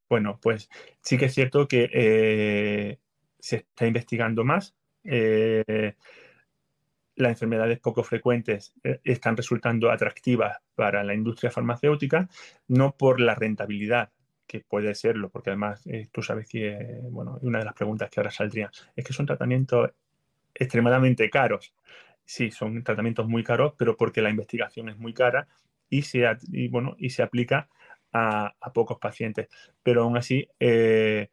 bueno, 0.10 0.40
pues 0.42 0.70
sí 1.02 1.18
que 1.18 1.26
es 1.26 1.34
cierto 1.34 1.68
que 1.68 1.90
eh, 1.94 2.98
se 3.40 3.58
está 3.58 3.86
investigando 3.86 4.44
más. 4.44 4.76
Eh, 5.04 5.96
las 7.16 7.32
enfermedades 7.32 7.80
poco 7.80 8.04
frecuentes 8.04 8.74
eh, 8.84 9.00
están 9.04 9.38
resultando 9.38 9.92
atractivas 9.92 10.58
para 10.76 11.04
la 11.04 11.14
industria 11.14 11.52
farmacéutica, 11.52 12.28
no 12.68 12.96
por 12.96 13.20
la 13.20 13.36
rentabilidad, 13.36 14.12
que 14.48 14.62
puede 14.62 14.96
serlo, 14.96 15.30
porque 15.30 15.52
además 15.52 15.84
tú 16.12 16.24
sabes 16.24 16.50
que, 16.50 17.02
bueno, 17.04 17.38
una 17.44 17.60
de 17.60 17.66
las 17.66 17.76
preguntas 17.76 18.10
que 18.10 18.20
ahora 18.20 18.32
saldría 18.32 18.72
es 18.96 19.06
que 19.06 19.14
son 19.14 19.28
tratamientos 19.28 19.92
extremadamente 20.60 21.30
caros. 21.30 21.74
Sí, 22.26 22.52
son 22.52 22.84
tratamientos 22.84 23.28
muy 23.28 23.43
caros, 23.43 23.74
pero 23.78 23.98
porque 23.98 24.22
la 24.22 24.30
investigación 24.30 24.89
es 24.89 24.98
muy 24.98 25.13
cara 25.13 25.48
y 25.89 26.04
se, 26.04 26.26
bueno, 26.69 26.95
y 27.00 27.10
se 27.10 27.24
aplica 27.24 27.69
a, 28.13 28.54
pocos 28.74 29.00
pacientes. 29.00 29.48
Pero 29.82 30.04
aún 30.04 30.17
así, 30.17 30.48
eh, 30.60 31.30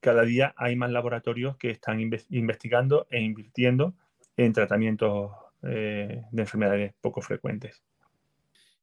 cada 0.00 0.22
día 0.22 0.54
hay 0.56 0.76
más 0.76 0.90
laboratorios 0.90 1.56
que 1.56 1.70
están 1.70 2.00
investigando 2.00 3.06
e 3.10 3.20
invirtiendo 3.22 3.94
en 4.36 4.52
tratamientos 4.52 5.32
eh, 5.62 6.22
de 6.30 6.42
enfermedades 6.42 6.92
poco 7.00 7.22
frecuentes. 7.22 7.82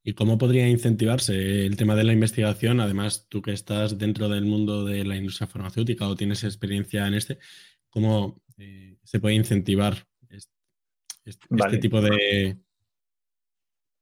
¿Y 0.03 0.13
cómo 0.13 0.37
podría 0.37 0.67
incentivarse 0.67 1.65
el 1.65 1.77
tema 1.77 1.95
de 1.95 2.03
la 2.03 2.11
investigación? 2.11 2.81
Además, 2.81 3.27
tú 3.29 3.41
que 3.41 3.53
estás 3.53 3.97
dentro 3.97 4.27
del 4.27 4.45
mundo 4.45 4.83
de 4.83 5.05
la 5.05 5.15
industria 5.15 5.47
farmacéutica 5.47 6.07
o 6.07 6.15
tienes 6.15 6.43
experiencia 6.43 7.07
en 7.07 7.13
este, 7.13 7.39
¿cómo 7.89 8.42
eh, 8.57 8.97
se 9.03 9.19
puede 9.19 9.35
incentivar 9.35 9.95
este, 11.25 11.77
tipo 11.79 12.01
de... 12.01 12.57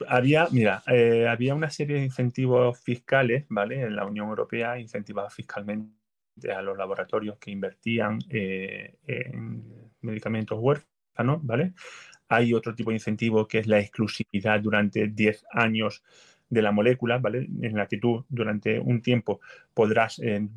Había, 0.07 0.47
mira, 0.51 0.81
eh, 0.87 1.27
había 1.27 1.53
una 1.53 1.69
serie 1.69 1.97
de 1.97 2.05
incentivos 2.05 2.79
fiscales, 2.79 3.45
¿vale? 3.49 3.81
En 3.81 3.95
la 3.95 4.05
Unión 4.05 4.29
Europea 4.29 4.79
incentivaba 4.79 5.29
fiscalmente 5.29 5.93
a 6.51 6.61
los 6.61 6.75
laboratorios 6.75 7.37
que 7.37 7.51
invertían 7.51 8.19
eh, 8.29 8.95
en 9.05 9.91
medicamentos 10.01 10.57
huérfanos, 10.59 11.45
¿vale? 11.45 11.73
Hay 12.29 12.53
otro 12.53 12.73
tipo 12.73 12.89
de 12.89 12.95
incentivo 12.95 13.47
que 13.47 13.59
es 13.59 13.67
la 13.67 13.79
exclusividad 13.79 14.59
durante 14.59 15.07
10 15.07 15.45
años 15.51 16.03
de 16.49 16.61
la 16.61 16.71
molécula, 16.71 17.19
¿vale? 17.19 17.47
En 17.61 17.75
la 17.75 17.87
que 17.87 17.97
tú 17.97 18.25
durante 18.29 18.79
un 18.79 19.01
tiempo 19.01 19.39
podrás 19.73 20.19
eh, 20.19 20.47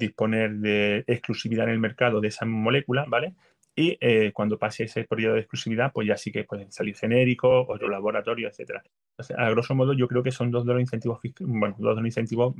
disponer 0.00 0.54
de 0.54 1.04
exclusividad 1.06 1.66
en 1.66 1.74
el 1.74 1.78
mercado 1.78 2.20
de 2.20 2.28
esa 2.28 2.44
molécula, 2.44 3.04
¿vale? 3.06 3.34
Y 3.76 3.96
eh, 4.00 4.32
cuando 4.32 4.58
pase 4.58 4.84
ese 4.84 5.04
periodo 5.04 5.34
de 5.34 5.40
exclusividad, 5.40 5.92
pues 5.92 6.08
ya 6.08 6.16
sí 6.16 6.32
que 6.32 6.42
pueden 6.44 6.72
salir 6.72 6.96
genéricos, 6.96 7.66
otro 7.68 7.88
laboratorio, 7.88 8.48
etcétera. 8.48 8.82
Entonces, 9.12 9.36
a 9.38 9.48
grosso 9.50 9.74
modo, 9.74 9.92
yo 9.92 10.08
creo 10.08 10.22
que 10.22 10.32
son 10.32 10.50
dos 10.50 10.66
de 10.66 10.72
los 10.72 10.80
incentivos, 10.80 11.20
bueno, 11.40 11.76
dos 11.78 11.94
de 11.94 12.02
los 12.02 12.08
incentivos 12.08 12.54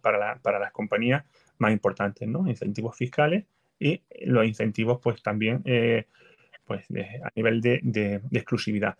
para, 0.00 0.36
para 0.40 0.58
las 0.58 0.72
compañías 0.72 1.24
más 1.58 1.72
importantes, 1.72 2.26
¿no? 2.26 2.48
Incentivos 2.48 2.96
fiscales 2.96 3.44
y 3.78 4.02
los 4.24 4.46
incentivos, 4.46 5.00
pues 5.02 5.22
también 5.22 5.62
eh, 5.64 6.06
pues, 6.64 6.86
a 7.22 7.30
nivel 7.34 7.60
de, 7.60 8.22
exclusividad. 8.32 8.96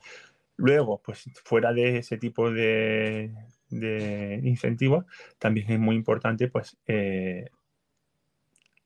Luego, 0.57 1.01
pues 1.05 1.25
fuera 1.45 1.73
de 1.73 1.99
ese 1.99 2.19
tipo 2.19 2.51
de, 2.51 3.33
incentivos, 4.43 5.05
también 5.39 5.71
es 5.73 5.81
muy 5.81 5.97
importante 5.97 6.49
pues, 6.49 6.77
eh, 6.87 7.49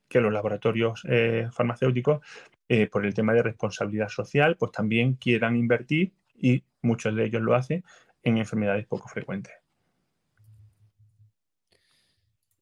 que 0.09 0.21
los 0.21 0.33
laboratorios 0.33 1.03
eh, 1.09 1.49
farmacéuticos, 1.53 2.21
eh, 2.69 2.87
por 2.87 3.07
el 3.07 3.15
tema 3.15 3.33
de 3.33 3.43
responsabilidad 3.43 4.09
social, 4.09 4.57
pues 4.57 4.73
también 4.73 5.15
quieran 5.15 5.57
invertir, 5.57 6.13
y 6.35 6.65
muchos 6.83 7.15
de 7.15 7.27
ellos 7.27 7.43
lo 7.43 7.55
hacen, 7.55 7.85
en 8.23 8.39
enfermedades 8.39 8.87
poco 8.87 9.09
frecuentes. 9.09 9.55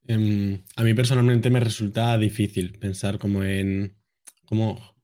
Em, 0.08 0.62
a 0.76 0.82
mí 0.84 0.94
personalmente 0.94 1.50
me 1.50 1.60
resulta 1.60 2.16
difícil 2.16 2.78
pensar 2.78 3.18
como 3.18 3.42
en 3.42 3.96
cómo 4.44 4.96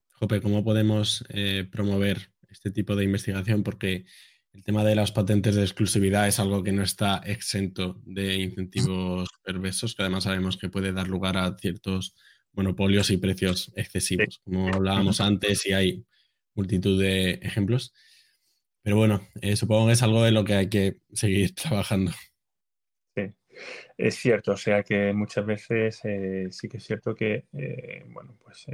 ¿cómo 0.43 0.65
podemos 0.65 1.25
eh, 1.29 1.67
promover 1.71 2.33
este 2.49 2.71
tipo 2.71 2.95
de 2.97 3.05
investigación? 3.05 3.63
Porque 3.63 4.05
el 4.53 4.63
tema 4.63 4.85
de 4.85 4.95
las 4.95 5.13
patentes 5.13 5.55
de 5.55 5.63
exclusividad 5.63 6.29
es 6.29 6.39
algo 6.39 6.63
que 6.63 6.73
no 6.73 6.83
está 6.83 7.19
exento 7.25 8.01
de 8.05 8.37
incentivos 8.37 9.31
perversos, 9.43 9.95
que 9.95 10.03
además 10.03 10.25
sabemos 10.25 10.57
que 10.57 10.69
puede 10.69 10.93
dar 10.93 11.09
lugar 11.09 11.37
a 11.37 11.57
ciertos 11.59 12.15
monopolios 12.53 13.11
y 13.11 13.17
precios 13.17 13.73
excesivos, 13.77 14.41
como 14.45 14.69
hablábamos 14.69 15.21
antes 15.21 15.67
y 15.67 15.73
hay 15.73 16.05
multitud 16.55 17.01
de 17.01 17.33
ejemplos. 17.43 17.95
Pero 18.83 18.97
bueno, 18.97 19.27
eh, 19.41 19.57
supongo 19.57 19.87
que 19.87 19.93
es 19.93 20.03
algo 20.03 20.23
de 20.25 20.33
lo 20.33 20.45
que 20.45 20.55
hay 20.55 20.69
que 20.69 20.99
seguir 21.13 21.55
trabajando. 21.55 22.13
Sí, 23.15 23.33
es 23.97 24.15
cierto, 24.17 24.53
o 24.53 24.57
sea 24.57 24.83
que 24.83 25.13
muchas 25.13 25.47
veces 25.47 26.01
eh, 26.05 26.49
sí 26.51 26.69
que 26.69 26.79
es 26.79 26.85
cierto 26.85 27.15
que, 27.15 27.47
bueno, 28.09 28.37
pues 28.43 28.67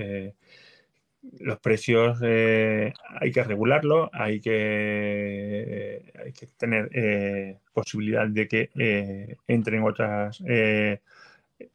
los 1.41 1.59
precios 1.61 2.19
eh, 2.23 2.93
hay 3.21 3.33
que 3.33 3.43
regularlo, 3.43 4.11
hay 4.13 4.41
que, 4.41 6.13
hay 6.25 6.33
que 6.33 6.47
tener 6.57 6.89
eh, 6.93 7.59
posibilidad 7.73 8.27
de 8.27 8.49
que 8.49 8.71
eh, 8.79 9.37
entren 9.47 9.83
otras 9.83 10.43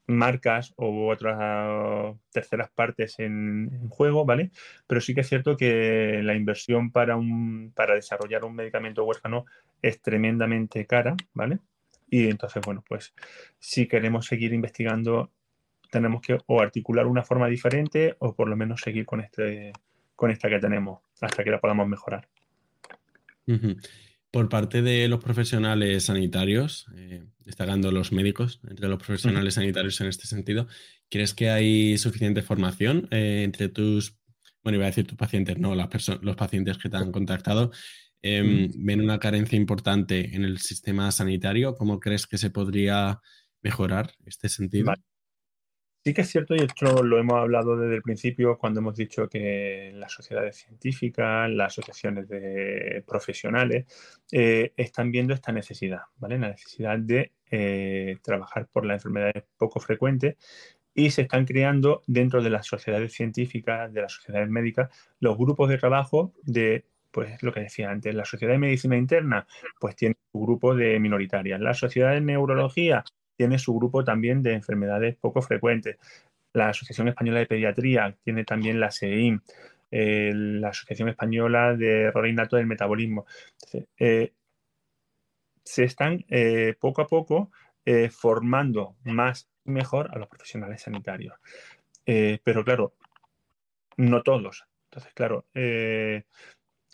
marcas 0.07 0.73
u 0.77 1.09
otras 1.09 2.15
terceras 2.31 2.69
partes 2.71 3.19
en, 3.19 3.89
juego, 3.89 4.25
¿vale? 4.25 4.51
Pero 4.87 5.01
sí 5.01 5.13
que 5.13 5.21
es 5.21 5.29
cierto 5.29 5.57
que 5.57 6.21
la 6.23 6.35
inversión 6.35 6.91
para, 6.91 7.15
un, 7.15 7.71
para 7.75 7.95
desarrollar 7.95 8.45
un 8.45 8.55
medicamento 8.55 9.03
huérfano 9.03 9.45
es 9.81 10.01
tremendamente 10.01 10.85
cara, 10.85 11.15
¿vale? 11.33 11.59
Y 12.09 12.29
entonces, 12.29 12.61
bueno, 12.65 12.83
pues 12.87 13.13
si 13.59 13.87
queremos 13.87 14.25
seguir 14.25 14.53
investigando 14.53 15.31
tenemos 15.93 16.21
que 16.21 16.39
o 16.47 16.59
articular 16.59 17.05
una 17.05 17.23
forma 17.23 17.47
diferente 17.47 18.15
o 18.17 18.35
por 18.35 18.49
lo 18.49 18.55
menos 18.55 18.81
seguir 18.81 19.05
con, 19.05 19.21
este, 19.21 19.71
con 20.15 20.31
esta 20.31 20.49
que 20.49 20.57
tenemos 20.59 21.01
hasta 21.21 21.43
que 21.43 21.51
la 21.51 21.59
podamos 21.59 21.87
mejorar. 21.87 22.27
Por 24.33 24.49
parte 24.49 24.81
de 24.81 25.07
los 25.07 25.23
profesionales 25.23 26.05
sanitarios, 26.05 26.87
eh, 26.95 27.23
destacando 27.45 27.91
los 27.91 28.11
médicos, 28.11 28.61
entre 28.67 28.87
los 28.87 28.97
profesionales 28.97 29.53
sanitarios 29.53 30.01
en 30.01 30.07
este 30.07 30.25
sentido, 30.25 30.65
¿crees 31.07 31.35
que 31.35 31.51
hay 31.51 31.99
suficiente 31.99 32.41
formación 32.41 33.07
eh, 33.11 33.43
entre 33.43 33.69
tus, 33.69 34.17
bueno, 34.63 34.77
iba 34.77 34.85
a 34.85 34.89
decir 34.89 35.05
tus 35.05 35.19
pacientes, 35.19 35.59
no, 35.59 35.75
las 35.75 35.87
los 36.23 36.35
pacientes 36.35 36.79
que 36.79 36.89
te 36.89 36.97
han 36.97 37.11
contactado? 37.11 37.71
Em, 38.23 38.71
¿Ven 38.73 39.01
una 39.01 39.19
carencia 39.19 39.55
importante 39.55 40.35
en 40.35 40.43
el 40.45 40.57
sistema 40.57 41.11
sanitario? 41.11 41.75
¿Cómo 41.75 41.99
crees 41.99 42.25
que 42.25 42.39
se 42.39 42.49
podría 42.49 43.21
mejorar 43.61 44.15
este 44.25 44.49
sentido? 44.49 44.95
Sí 46.05 46.13
que 46.13 46.21
es 46.21 46.29
cierto, 46.29 46.53
y 46.53 46.59
esto 46.59 47.01
lo 47.01 47.17
hemos 47.17 47.35
hablado 47.35 47.77
desde 47.77 47.95
el 47.95 48.01
principio 48.01 48.57
cuando 48.57 48.81
hemos 48.81 48.95
dicho 48.95 49.29
que 49.29 49.91
las 49.95 50.11
sociedades 50.11 50.57
científicas, 50.57 51.49
las 51.49 51.67
asociaciones 51.67 52.27
de 52.27 53.01
profesionales, 53.07 53.85
eh, 54.29 54.73
están 54.75 55.11
viendo 55.11 55.33
esta 55.33 55.53
necesidad, 55.53 56.01
¿vale? 56.17 56.37
La 56.37 56.49
necesidad 56.49 56.99
de 56.99 57.31
eh, 57.49 58.17
trabajar 58.21 58.67
por 58.67 58.85
las 58.85 58.95
enfermedades 58.97 59.45
poco 59.57 59.79
frecuentes 59.79 60.35
y 60.93 61.09
se 61.11 61.21
están 61.21 61.45
creando 61.45 62.03
dentro 62.05 62.43
de 62.43 62.49
las 62.49 62.67
sociedades 62.67 63.13
científicas, 63.13 63.93
de 63.93 64.01
las 64.01 64.11
sociedades 64.11 64.49
médicas, 64.49 64.89
los 65.21 65.37
grupos 65.37 65.69
de 65.69 65.77
trabajo 65.77 66.33
de 66.43 66.85
pues 67.11 67.41
lo 67.43 67.53
que 67.53 67.61
decía 67.61 67.91
antes, 67.91 68.13
la 68.15 68.25
Sociedad 68.25 68.53
de 68.53 68.59
Medicina 68.59 68.97
Interna, 68.97 69.45
pues 69.79 69.95
tiene 69.95 70.15
su 70.31 70.39
grupo 70.41 70.75
de 70.75 70.99
minoritarias. 70.99 71.61
La 71.61 71.75
Sociedad 71.75 72.11
de 72.11 72.21
Neurología, 72.21 73.03
tiene 73.35 73.59
su 73.59 73.75
grupo 73.75 74.03
también 74.03 74.43
de 74.43 74.53
enfermedades 74.53 75.15
poco 75.17 75.41
frecuentes. 75.41 75.97
La 76.53 76.69
Asociación 76.69 77.07
Española 77.07 77.39
de 77.39 77.47
Pediatría 77.47 78.15
tiene 78.23 78.43
también 78.43 78.79
la 78.79 78.91
SEIM, 78.91 79.41
eh, 79.95 80.31
la 80.33 80.69
Asociación 80.69 81.09
Española 81.09 81.75
de 81.75 82.03
Error 82.03 82.27
Innato 82.27 82.55
del 82.55 82.67
Metabolismo. 82.67 83.25
Eh, 83.97 84.33
se 85.63 85.83
están 85.83 86.25
eh, 86.29 86.75
poco 86.79 87.01
a 87.01 87.07
poco 87.07 87.51
formando 88.11 88.95
más 89.03 89.49
y 89.65 89.71
mejor 89.71 90.09
a 90.13 90.17
los 90.17 90.29
profesionales 90.29 90.81
sanitarios. 90.81 91.35
pero 92.05 92.63
claro, 92.63 92.93
no 93.97 94.23
todos. 94.23 94.65
Entonces, 94.85 95.13
claro, 95.13 95.45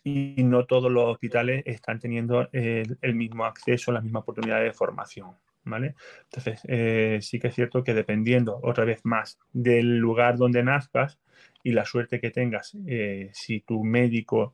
y 0.03 0.43
no 0.43 0.65
todos 0.65 0.91
los 0.91 1.09
hospitales 1.09 1.61
están 1.67 1.99
teniendo 1.99 2.49
el 2.51 3.15
mismo 3.15 3.45
acceso, 3.45 3.91
las 3.91 4.03
mismas 4.03 4.23
oportunidades 4.23 4.65
de 4.65 4.73
formación. 4.73 5.35
Entonces, 5.65 6.61
eh, 6.67 7.19
sí 7.21 7.39
que 7.39 7.49
es 7.49 7.55
cierto 7.55 7.83
que 7.83 7.93
dependiendo 7.93 8.59
otra 8.63 8.85
vez 8.85 9.01
más 9.03 9.39
del 9.53 9.97
lugar 9.97 10.37
donde 10.37 10.63
nazcas 10.63 11.19
y 11.63 11.71
la 11.71 11.85
suerte 11.85 12.19
que 12.19 12.31
tengas, 12.31 12.75
eh, 12.87 13.29
si 13.33 13.61
tu 13.61 13.83
médico 13.83 14.53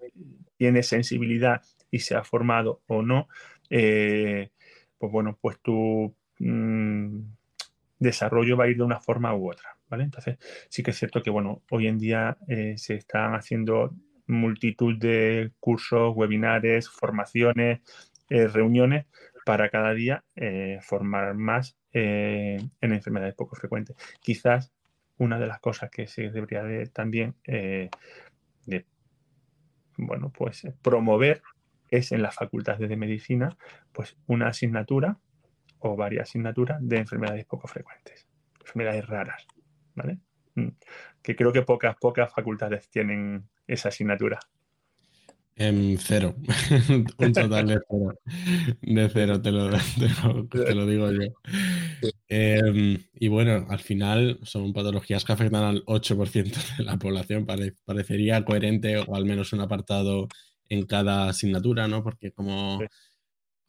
tiene 0.57 0.83
sensibilidad 0.83 1.61
y 1.91 1.99
se 1.99 2.15
ha 2.15 2.23
formado 2.23 2.81
o 2.87 3.01
no, 3.01 3.27
eh, 3.69 4.49
pues 4.97 5.11
bueno, 5.11 5.37
pues 5.39 5.59
tu 5.61 6.15
mm, 6.39 7.19
desarrollo 7.99 8.57
va 8.57 8.65
a 8.65 8.67
ir 8.67 8.77
de 8.77 8.83
una 8.83 8.99
forma 8.99 9.35
u 9.35 9.51
otra, 9.51 9.77
¿vale? 9.89 10.03
Entonces, 10.03 10.37
sí 10.69 10.83
que 10.83 10.91
es 10.91 10.97
cierto 10.97 11.21
que, 11.21 11.29
bueno, 11.29 11.61
hoy 11.69 11.87
en 11.87 11.97
día 11.97 12.37
se 12.75 12.95
están 12.95 13.35
haciendo 13.35 13.93
multitud 14.27 14.97
de 14.97 15.51
cursos, 15.59 16.13
webinares, 16.15 16.89
formaciones, 16.89 17.81
reuniones 18.29 19.05
para 19.45 19.69
cada 19.69 19.93
día 19.93 20.25
eh, 20.35 20.79
formar 20.81 21.35
más 21.35 21.77
eh, 21.93 22.57
en 22.81 22.93
enfermedades 22.93 23.35
poco 23.35 23.55
frecuentes. 23.55 23.95
Quizás 24.19 24.73
una 25.17 25.39
de 25.39 25.47
las 25.47 25.59
cosas 25.61 25.89
que 25.89 26.07
se 26.07 26.29
debería 26.29 26.63
de, 26.63 26.87
también 26.87 27.35
eh, 27.45 27.89
bueno, 29.97 30.29
pues 30.29 30.67
promover 30.81 31.41
es 31.89 32.11
en 32.11 32.21
las 32.21 32.35
facultades 32.35 32.89
de 32.89 32.97
medicina 32.97 33.55
pues 33.93 34.17
una 34.27 34.47
asignatura 34.47 35.19
o 35.79 35.95
varias 35.95 36.29
asignaturas 36.29 36.79
de 36.81 36.97
enfermedades 36.97 37.45
poco 37.45 37.67
frecuentes, 37.67 38.27
enfermedades 38.59 39.07
raras, 39.07 39.47
¿vale? 39.93 40.19
Mm. 40.55 40.69
Que 41.21 41.35
creo 41.35 41.53
que 41.53 41.61
pocas, 41.61 41.95
pocas 41.95 42.33
facultades 42.33 42.89
tienen 42.89 43.47
esa 43.67 43.89
asignatura. 43.89 44.39
En 45.57 45.97
cero. 45.97 46.35
un 47.17 47.33
total 47.33 47.67
de 47.67 47.79
cero. 47.89 48.19
De 48.81 49.09
cero, 49.09 49.41
te 49.41 49.51
lo, 49.51 49.69
te 50.49 50.75
lo, 50.75 50.85
digo 50.85 51.11
yo. 51.11 51.31
Em, 52.27 53.01
y 53.13 53.27
bueno, 53.29 53.65
al 53.69 53.79
final 53.79 54.39
son 54.43 54.73
patologías 54.73 55.23
que 55.23 55.31
afectan 55.31 55.63
al 55.63 55.85
8% 55.85 56.77
de 56.77 56.83
la 56.83 56.97
población. 56.97 57.45
parecería 57.85 58.43
coherente 58.43 58.97
o 58.97 59.15
al 59.15 59.25
menos 59.25 59.53
un 59.53 59.61
apartado 59.61 60.27
en 60.67 60.85
cada 60.85 61.29
asignatura, 61.29 61.87
¿no? 61.87 62.03
Porque 62.03 62.31
como, 62.33 62.81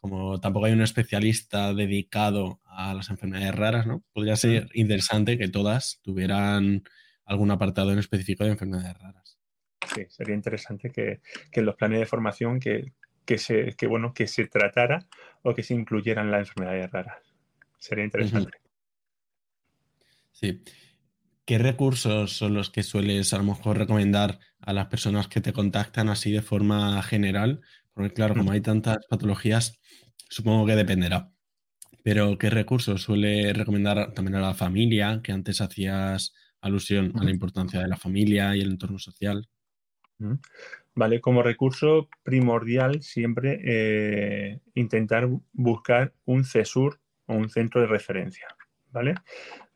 como 0.00 0.40
tampoco 0.40 0.66
hay 0.66 0.72
un 0.72 0.82
especialista 0.82 1.72
dedicado 1.72 2.60
a 2.64 2.94
las 2.94 3.10
enfermedades 3.10 3.54
raras, 3.54 3.86
¿no? 3.86 4.02
Podría 4.12 4.36
ser 4.36 4.68
interesante 4.74 5.38
que 5.38 5.48
todas 5.48 6.00
tuvieran 6.02 6.82
algún 7.24 7.50
apartado 7.52 7.92
en 7.92 8.00
específico 8.00 8.44
de 8.44 8.50
enfermedades 8.50 8.98
raras 8.98 9.35
sí, 9.94 10.06
sería 10.08 10.34
interesante 10.34 10.90
que, 10.90 11.20
en 11.52 11.64
los 11.64 11.76
planes 11.76 12.00
de 12.00 12.06
formación 12.06 12.60
que, 12.60 12.92
se, 13.38 13.74
bueno, 13.88 14.12
que 14.12 14.26
se 14.26 14.46
tratara 14.46 15.06
o 15.42 15.54
que 15.54 15.62
se 15.62 15.74
incluyeran 15.74 16.30
las 16.30 16.48
enfermedades 16.48 16.90
raras. 16.90 17.22
Sería 17.78 18.04
interesante. 18.04 18.58
Sí. 20.32 20.62
¿Qué 21.44 21.58
recursos 21.58 22.36
son 22.36 22.54
los 22.54 22.70
que 22.70 22.82
sueles 22.82 23.32
a 23.32 23.38
lo 23.38 23.44
mejor 23.44 23.78
recomendar 23.78 24.40
a 24.60 24.72
las 24.72 24.86
personas 24.86 25.28
que 25.28 25.40
te 25.40 25.52
contactan 25.52 26.08
así 26.08 26.32
de 26.32 26.42
forma 26.42 27.00
general? 27.02 27.60
Porque 27.94 28.12
claro, 28.12 28.34
como 28.34 28.50
hay 28.50 28.60
tantas 28.60 28.98
patologías, 29.08 29.80
supongo 30.28 30.66
que 30.66 30.74
dependerá. 30.74 31.30
Pero 32.02 32.36
¿qué 32.36 32.50
recursos 32.50 33.02
suele 33.02 33.52
recomendar 33.52 34.12
también 34.12 34.34
a 34.34 34.40
la 34.40 34.54
familia, 34.54 35.20
que 35.22 35.32
antes 35.32 35.60
hacías 35.60 36.34
alusión 36.60 37.12
a 37.14 37.24
la 37.24 37.30
importancia 37.30 37.80
de 37.80 37.88
la 37.88 37.96
familia 37.96 38.56
y 38.56 38.60
el 38.60 38.72
entorno 38.72 38.98
social? 38.98 39.48
Vale, 40.94 41.20
como 41.20 41.42
recurso 41.42 42.08
primordial 42.22 43.02
siempre 43.02 43.60
eh, 43.62 44.60
intentar 44.74 45.28
buscar 45.52 46.14
un 46.24 46.44
CESUR 46.44 46.98
o 47.26 47.34
un 47.34 47.50
centro 47.50 47.82
de 47.82 47.86
referencia. 47.86 48.46
¿vale? 48.92 49.14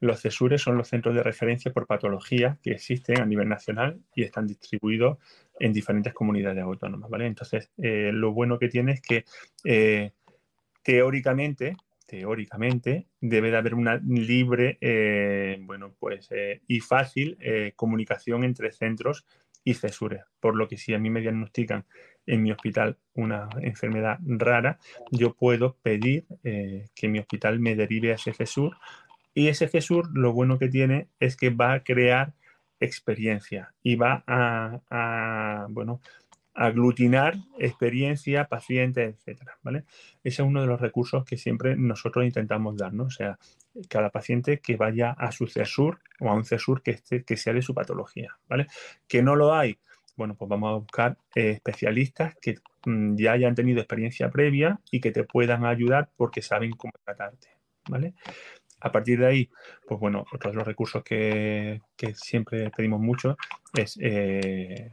Los 0.00 0.22
CESURes 0.22 0.62
son 0.62 0.78
los 0.78 0.88
centros 0.88 1.14
de 1.14 1.22
referencia 1.22 1.72
por 1.72 1.86
patología 1.86 2.58
que 2.62 2.72
existen 2.72 3.20
a 3.20 3.26
nivel 3.26 3.50
nacional 3.50 4.00
y 4.14 4.22
están 4.22 4.46
distribuidos 4.46 5.18
en 5.58 5.74
diferentes 5.74 6.14
comunidades 6.14 6.62
autónomas. 6.62 7.10
¿vale? 7.10 7.26
Entonces, 7.26 7.70
eh, 7.76 8.10
lo 8.14 8.32
bueno 8.32 8.58
que 8.58 8.68
tiene 8.68 8.92
es 8.92 9.02
que 9.02 9.24
eh, 9.64 10.12
teóricamente 10.82 11.76
teóricamente 12.06 13.06
debe 13.20 13.52
de 13.52 13.56
haber 13.56 13.72
una 13.72 13.94
libre 14.04 14.80
bueno, 15.60 15.94
pues, 15.96 16.28
y 16.66 16.80
fácil 16.80 17.38
comunicación 17.76 18.42
entre 18.42 18.72
centros 18.72 19.24
y 19.64 19.74
cesures. 19.74 20.22
Por 20.40 20.56
lo 20.56 20.68
que 20.68 20.76
si 20.76 20.94
a 20.94 20.98
mí 20.98 21.10
me 21.10 21.20
diagnostican 21.20 21.84
en 22.26 22.42
mi 22.42 22.52
hospital 22.52 22.98
una 23.14 23.48
enfermedad 23.60 24.18
rara, 24.22 24.78
yo 25.10 25.34
puedo 25.34 25.76
pedir 25.82 26.24
eh, 26.44 26.86
que 26.94 27.08
mi 27.08 27.18
hospital 27.18 27.60
me 27.60 27.74
derive 27.74 28.12
a 28.12 28.14
ese 28.14 28.32
CESUR. 28.32 28.76
Y 29.34 29.48
ese 29.48 29.68
CESUR 29.68 30.10
lo 30.12 30.32
bueno 30.32 30.58
que 30.58 30.68
tiene 30.68 31.08
es 31.18 31.36
que 31.36 31.50
va 31.50 31.72
a 31.72 31.82
crear 31.82 32.34
experiencia 32.80 33.74
y 33.82 33.96
va 33.96 34.24
a, 34.26 35.66
bueno, 35.70 36.00
aglutinar 36.54 37.36
experiencia, 37.58 38.46
pacientes, 38.46 39.14
etcétera, 39.14 39.58
¿vale? 39.62 39.84
Ese 40.24 40.42
es 40.42 40.48
uno 40.48 40.60
de 40.60 40.66
los 40.66 40.80
recursos 40.80 41.24
que 41.24 41.36
siempre 41.36 41.76
nosotros 41.76 42.24
intentamos 42.24 42.76
dar, 42.76 42.92
¿no? 42.92 43.04
O 43.04 43.10
sea, 43.10 43.38
cada 43.88 44.10
paciente 44.10 44.60
que 44.60 44.76
vaya 44.76 45.12
a 45.12 45.32
su 45.32 45.46
CESUR 45.46 46.00
o 46.20 46.28
a 46.28 46.34
un 46.34 46.44
CESUR 46.44 46.82
que, 46.82 46.92
esté, 46.92 47.24
que 47.24 47.36
sea 47.36 47.52
de 47.52 47.62
su 47.62 47.74
patología, 47.74 48.36
¿vale? 48.48 48.66
Que 49.06 49.22
no 49.22 49.36
lo 49.36 49.54
hay, 49.54 49.78
bueno, 50.16 50.34
pues 50.34 50.48
vamos 50.48 50.70
a 50.70 50.78
buscar 50.78 51.16
eh, 51.34 51.52
especialistas 51.52 52.34
que 52.42 52.56
mm, 52.84 53.16
ya 53.16 53.32
hayan 53.32 53.54
tenido 53.54 53.80
experiencia 53.80 54.28
previa 54.30 54.78
y 54.90 55.00
que 55.00 55.12
te 55.12 55.24
puedan 55.24 55.64
ayudar 55.64 56.10
porque 56.14 56.42
saben 56.42 56.72
cómo 56.72 56.92
tratarte, 57.04 57.48
¿vale? 57.88 58.12
A 58.80 58.92
partir 58.92 59.18
de 59.20 59.26
ahí, 59.26 59.50
pues 59.86 59.98
bueno, 59.98 60.26
otros 60.32 60.52
de 60.52 60.58
los 60.58 60.66
recursos 60.66 61.02
que, 61.02 61.80
siempre 62.14 62.70
pedimos 62.70 63.00
mucho 63.00 63.36
es 63.74 63.98
eh, 64.00 64.92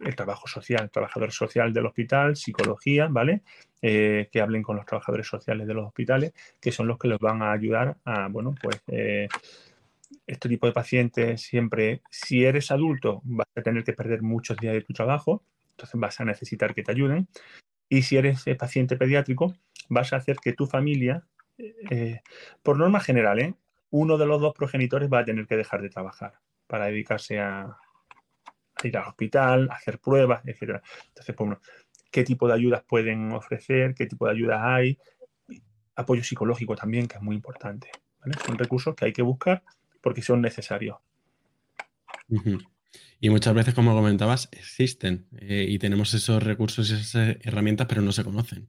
el 0.00 0.16
trabajo 0.16 0.46
social, 0.46 0.90
trabajador 0.90 1.32
social 1.32 1.72
del 1.72 1.86
hospital, 1.86 2.36
psicología, 2.36 3.08
¿vale? 3.10 3.42
Eh, 3.82 4.28
que 4.32 4.40
hablen 4.40 4.62
con 4.62 4.76
los 4.76 4.86
trabajadores 4.86 5.26
sociales 5.26 5.66
de 5.66 5.74
los 5.74 5.86
hospitales, 5.86 6.32
que 6.60 6.72
son 6.72 6.86
los 6.88 6.98
que 6.98 7.08
los 7.08 7.18
van 7.18 7.42
a 7.42 7.52
ayudar 7.52 7.96
a, 8.04 8.28
bueno, 8.28 8.54
pues 8.60 8.82
eh, 8.88 9.28
este 10.26 10.48
tipo 10.48 10.66
de 10.66 10.72
pacientes 10.72 11.42
siempre, 11.42 12.02
si 12.10 12.44
eres 12.44 12.70
adulto, 12.70 13.20
vas 13.24 13.46
a 13.56 13.62
tener 13.62 13.84
que 13.84 13.92
perder 13.92 14.22
muchos 14.22 14.56
días 14.56 14.74
de 14.74 14.82
tu 14.82 14.92
trabajo, 14.92 15.42
entonces 15.70 16.00
vas 16.00 16.20
a 16.20 16.24
necesitar 16.24 16.74
que 16.74 16.82
te 16.82 16.92
ayuden. 16.92 17.28
Y 17.88 18.02
si 18.02 18.16
eres 18.16 18.46
eh, 18.46 18.54
paciente 18.54 18.96
pediátrico, 18.96 19.54
vas 19.88 20.12
a 20.12 20.16
hacer 20.16 20.36
que 20.36 20.52
tu 20.52 20.66
familia, 20.66 21.24
por 22.62 22.78
norma 22.78 23.00
general, 23.00 23.56
uno 23.90 24.16
de 24.16 24.26
los 24.26 24.40
dos 24.40 24.54
progenitores 24.54 25.10
va 25.12 25.20
a 25.20 25.24
tener 25.24 25.46
que 25.46 25.56
dejar 25.56 25.82
de 25.82 25.88
trabajar 25.88 26.34
para 26.68 26.86
dedicarse 26.86 27.40
a, 27.40 27.78
ir 28.84 28.96
al 28.96 29.08
hospital, 29.08 29.68
hacer 29.70 29.98
pruebas, 29.98 30.42
etc. 30.46 30.80
Entonces, 31.08 31.34
pues, 31.34 31.36
bueno, 31.36 31.60
¿qué 32.10 32.24
tipo 32.24 32.46
de 32.46 32.54
ayudas 32.54 32.82
pueden 32.86 33.32
ofrecer? 33.32 33.94
¿Qué 33.94 34.06
tipo 34.06 34.26
de 34.26 34.32
ayudas 34.32 34.60
hay? 34.62 34.98
Apoyo 35.96 36.22
psicológico 36.22 36.76
también, 36.76 37.08
que 37.08 37.16
es 37.16 37.22
muy 37.22 37.34
importante. 37.34 37.90
Son 38.46 38.58
recursos 38.58 38.94
que 38.94 39.06
hay 39.06 39.12
que 39.12 39.22
buscar 39.22 39.62
porque 40.00 40.22
son 40.22 40.40
necesarios. 40.40 40.96
Y 43.20 43.30
muchas 43.30 43.54
veces, 43.54 43.74
como 43.74 43.94
comentabas, 43.94 44.48
existen 44.52 45.26
eh, 45.40 45.66
y 45.68 45.78
tenemos 45.78 46.14
esos 46.14 46.42
recursos 46.42 46.90
y 46.90 46.94
esas 46.94 47.36
herramientas, 47.40 47.86
pero 47.88 48.02
no 48.02 48.12
se 48.12 48.24
conocen. 48.24 48.68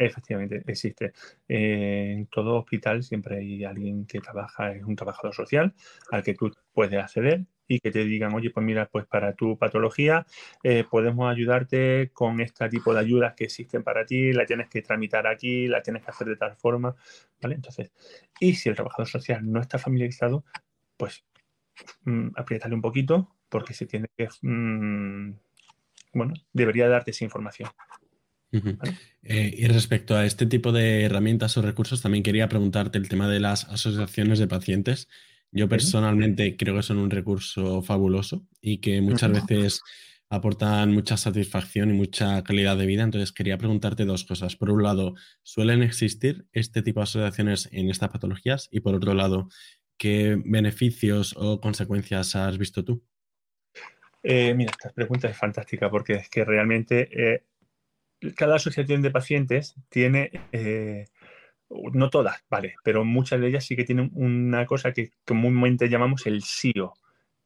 Efectivamente, 0.00 0.62
existe. 0.66 1.12
Eh, 1.46 2.12
en 2.16 2.26
todo 2.28 2.56
hospital 2.56 3.02
siempre 3.02 3.36
hay 3.36 3.64
alguien 3.64 4.06
que 4.06 4.18
trabaja, 4.18 4.72
es 4.72 4.82
un 4.82 4.96
trabajador 4.96 5.34
social 5.34 5.74
al 6.10 6.22
que 6.22 6.32
tú 6.32 6.50
puedes 6.72 6.98
acceder 6.98 7.44
y 7.68 7.80
que 7.80 7.90
te 7.90 8.06
digan, 8.06 8.32
oye, 8.32 8.48
pues 8.48 8.64
mira, 8.64 8.86
pues 8.86 9.04
para 9.06 9.34
tu 9.34 9.58
patología 9.58 10.24
eh, 10.62 10.84
podemos 10.90 11.30
ayudarte 11.30 12.10
con 12.14 12.40
este 12.40 12.70
tipo 12.70 12.94
de 12.94 13.00
ayudas 13.00 13.34
que 13.34 13.44
existen 13.44 13.82
para 13.82 14.06
ti, 14.06 14.32
la 14.32 14.46
tienes 14.46 14.70
que 14.70 14.80
tramitar 14.80 15.26
aquí, 15.26 15.68
la 15.68 15.82
tienes 15.82 16.02
que 16.02 16.10
hacer 16.12 16.28
de 16.28 16.36
tal 16.36 16.56
forma, 16.56 16.96
¿vale? 17.42 17.56
Entonces, 17.56 17.92
y 18.40 18.54
si 18.54 18.70
el 18.70 18.76
trabajador 18.76 19.06
social 19.06 19.52
no 19.52 19.60
está 19.60 19.76
familiarizado, 19.76 20.44
pues 20.96 21.26
mm, 22.04 22.30
apriétale 22.36 22.74
un 22.74 22.82
poquito 22.82 23.36
porque 23.50 23.74
se 23.74 23.86
tiene 23.86 24.08
que, 24.16 24.28
mm, 24.42 25.34
bueno, 26.14 26.34
debería 26.54 26.88
darte 26.88 27.12
esa 27.12 27.24
información. 27.24 27.68
Eh, 29.22 29.54
y 29.56 29.66
respecto 29.66 30.16
a 30.16 30.24
este 30.26 30.46
tipo 30.46 30.72
de 30.72 31.02
herramientas 31.02 31.56
o 31.56 31.62
recursos, 31.62 32.02
también 32.02 32.24
quería 32.24 32.48
preguntarte 32.48 32.98
el 32.98 33.08
tema 33.08 33.28
de 33.28 33.40
las 33.40 33.64
asociaciones 33.64 34.38
de 34.38 34.48
pacientes. 34.48 35.08
Yo 35.52 35.68
personalmente 35.68 36.56
creo 36.56 36.76
que 36.76 36.82
son 36.82 36.98
un 36.98 37.10
recurso 37.10 37.82
fabuloso 37.82 38.46
y 38.60 38.78
que 38.78 39.00
muchas 39.00 39.32
veces 39.32 39.82
aportan 40.28 40.92
mucha 40.92 41.16
satisfacción 41.16 41.90
y 41.90 41.92
mucha 41.92 42.42
calidad 42.44 42.76
de 42.76 42.86
vida. 42.86 43.02
Entonces 43.02 43.32
quería 43.32 43.58
preguntarte 43.58 44.04
dos 44.04 44.24
cosas. 44.24 44.54
Por 44.56 44.70
un 44.70 44.82
lado, 44.82 45.14
¿suelen 45.42 45.82
existir 45.82 46.46
este 46.52 46.82
tipo 46.82 47.00
de 47.00 47.04
asociaciones 47.04 47.68
en 47.72 47.90
estas 47.90 48.10
patologías? 48.10 48.68
Y 48.70 48.80
por 48.80 48.94
otro 48.94 49.14
lado, 49.14 49.48
¿qué 49.98 50.40
beneficios 50.44 51.34
o 51.36 51.60
consecuencias 51.60 52.36
has 52.36 52.58
visto 52.58 52.84
tú? 52.84 53.02
Eh, 54.22 54.54
mira, 54.54 54.70
esta 54.70 54.90
pregunta 54.90 55.28
es 55.28 55.36
fantástica 55.36 55.90
porque 55.90 56.14
es 56.14 56.28
que 56.28 56.44
realmente 56.44 57.08
eh, 57.12 57.44
cada 58.36 58.56
asociación 58.56 59.02
de 59.02 59.10
pacientes 59.10 59.74
tiene 59.88 60.30
eh, 60.52 61.06
no 61.92 62.10
todas, 62.10 62.44
vale, 62.50 62.74
pero 62.82 63.04
muchas 63.04 63.40
de 63.40 63.48
ellas 63.48 63.64
sí 63.64 63.76
que 63.76 63.84
tienen 63.84 64.10
una 64.14 64.66
cosa 64.66 64.92
que 64.92 65.10
comúnmente 65.24 65.88
llamamos 65.88 66.26
el 66.26 66.42
SIO, 66.42 66.94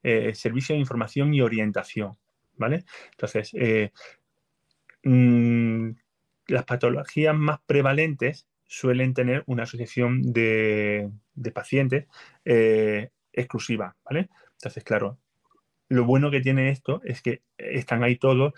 eh, 0.03 0.35
Servicio 0.35 0.75
de 0.75 0.81
Información 0.81 1.35
y 1.35 1.43
Orientación, 1.43 2.17
¿vale? 2.57 2.85
Entonces, 3.13 3.51
eh, 3.55 3.93
mm, 5.05 5.91
las 6.49 6.65
patologías 6.65 7.37
más 7.37 7.61
prevalentes 7.67 8.47
suelen 8.67 9.15
tener 9.15 9.45
una 9.47 9.65
asociación 9.65 10.33
de, 10.33 11.11
pacientes 11.53 12.07
eh, 12.45 13.11
exclusiva, 13.33 13.97
¿vale? 14.05 14.31
Entonces, 14.53 14.85
claro, 14.85 15.19
lo 15.89 16.05
bueno 16.05 16.31
que 16.31 16.41
tiene 16.41 16.71
esto 16.71 17.03
es 17.05 17.21
que 17.21 17.43
están 17.59 18.03
ahí 18.05 18.17
todos, 18.17 18.55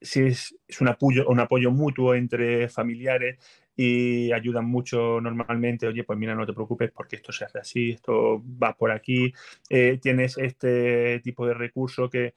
si 0.00 0.22
es, 0.22 0.54
un 0.80 0.88
apoyo, 0.88 1.28
un 1.28 1.40
apoyo 1.40 1.70
mutuo 1.70 2.14
entre 2.14 2.68
familiares, 2.68 3.38
y 3.76 4.32
ayudan 4.32 4.64
mucho 4.64 5.20
normalmente, 5.20 5.86
oye, 5.86 6.02
pues 6.02 6.18
mira, 6.18 6.34
no 6.34 6.46
te 6.46 6.54
preocupes 6.54 6.90
porque 6.92 7.16
esto 7.16 7.30
se 7.30 7.44
hace 7.44 7.58
así, 7.58 7.90
esto 7.90 8.42
va 8.62 8.74
por 8.74 8.90
aquí, 8.90 9.32
eh, 9.68 9.98
tienes 10.00 10.38
este 10.38 11.20
tipo 11.20 11.46
de 11.46 11.54
recurso 11.54 12.08
que 12.08 12.34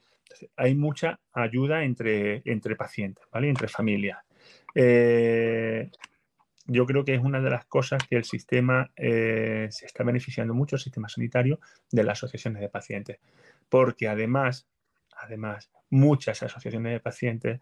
hay 0.56 0.74
mucha 0.74 1.18
ayuda 1.32 1.82
entre, 1.82 2.42
entre 2.44 2.76
pacientes, 2.76 3.24
¿vale? 3.32 3.48
Entre 3.48 3.68
familias. 3.68 4.18
Eh, 4.74 5.90
yo 6.66 6.86
creo 6.86 7.04
que 7.04 7.14
es 7.14 7.20
una 7.20 7.40
de 7.40 7.50
las 7.50 7.64
cosas 7.64 8.02
que 8.08 8.16
el 8.16 8.24
sistema 8.24 8.90
eh, 8.94 9.66
se 9.70 9.86
está 9.86 10.04
beneficiando 10.04 10.54
mucho, 10.54 10.76
el 10.76 10.82
sistema 10.82 11.08
sanitario, 11.08 11.58
de 11.90 12.04
las 12.04 12.18
asociaciones 12.18 12.60
de 12.60 12.68
pacientes. 12.68 13.18
Porque 13.68 14.08
además, 14.08 14.68
además, 15.20 15.70
muchas 15.90 16.42
asociaciones 16.42 16.92
de 16.92 17.00
pacientes 17.00 17.60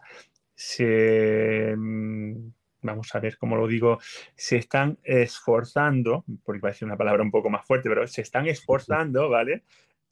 se, 0.54 1.74
mm, 1.76 2.52
vamos 2.82 3.14
a 3.14 3.20
ver 3.20 3.38
cómo 3.38 3.56
lo 3.56 3.66
digo, 3.66 3.98
se 4.34 4.56
están 4.56 4.98
esforzando, 5.02 6.24
porque 6.44 6.60
parece 6.60 6.84
una 6.84 6.96
palabra 6.96 7.22
un 7.22 7.30
poco 7.30 7.50
más 7.50 7.66
fuerte, 7.66 7.88
pero 7.88 8.06
se 8.06 8.22
están 8.22 8.46
esforzando, 8.46 9.28
¿vale? 9.28 9.64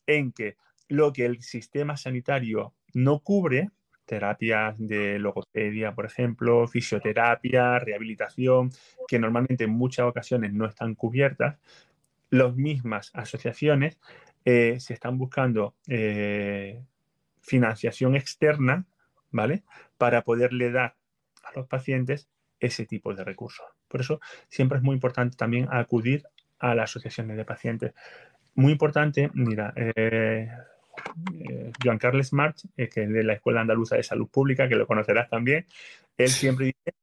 En 0.07 0.33
que 0.33 0.57
lo 0.89 1.13
que 1.13 1.25
el 1.27 1.43
sistema 1.43 1.97
sanitario 1.97 2.75
no 2.95 3.21
cubre, 3.21 3.71
terapias 4.05 4.77
de 4.79 5.19
logopedia, 5.19 5.95
por 5.95 6.07
ejemplo, 6.07 6.67
fisioterapia, 6.69 7.79
rehabilitación, 7.81 8.71
que 9.09 9.19
normalmente 9.19 9.65
en 9.65 9.71
muchas 9.71 10.07
ocasiones 10.07 10.53
no 10.53 10.67
están 10.67 10.95
cubiertas, 10.95 11.59
las 12.31 12.55
mismas 12.55 13.11
asociaciones 13.15 13.99
eh, 14.45 14.79
se 14.79 14.95
están 14.95 15.19
buscando 15.19 15.75
eh, 15.89 16.85
financiación 17.47 18.17
externa, 18.17 18.85
¿vale? 19.31 19.63
Para 19.97 20.23
poderle 20.23 20.71
dar 20.71 20.97
a 21.43 21.53
los 21.55 21.67
pacientes 21.67 22.29
ese 22.61 22.87
tipo 22.87 23.15
de 23.15 23.25
recursos. 23.25 23.67
Por 23.89 24.01
eso 24.01 24.21
siempre 24.49 24.79
es 24.79 24.85
muy 24.85 24.95
importante 24.95 25.37
también 25.37 25.69
acudir 25.71 26.25
a 26.59 26.75
las 26.75 26.91
asociaciones 26.91 27.37
de 27.37 27.45
pacientes. 27.45 27.95
Muy 28.55 28.73
importante, 28.73 29.31
mira, 29.35 29.73
eh, 29.77 30.49
eh, 31.35 31.73
Joan 31.83 31.99
Carles 31.99 32.33
March, 32.33 32.65
eh, 32.77 32.89
que 32.89 33.05
es 33.05 33.13
de 33.13 33.23
la 33.23 33.35
Escuela 33.35 33.61
Andaluza 33.61 33.97
de 33.97 34.03
Salud 34.03 34.29
Pública, 34.29 34.69
que 34.69 34.77
lo 34.77 34.87
conocerás 34.87 35.29
también, 35.29 35.67
él 36.17 36.31
siempre 36.31 36.67
dice, 36.67 36.97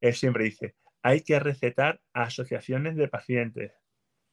él 0.00 0.14
siempre 0.14 0.44
dice, 0.44 0.74
hay 1.02 1.20
que 1.20 1.38
recetar 1.38 2.00
asociaciones 2.14 2.96
de 2.96 3.08
pacientes 3.08 3.72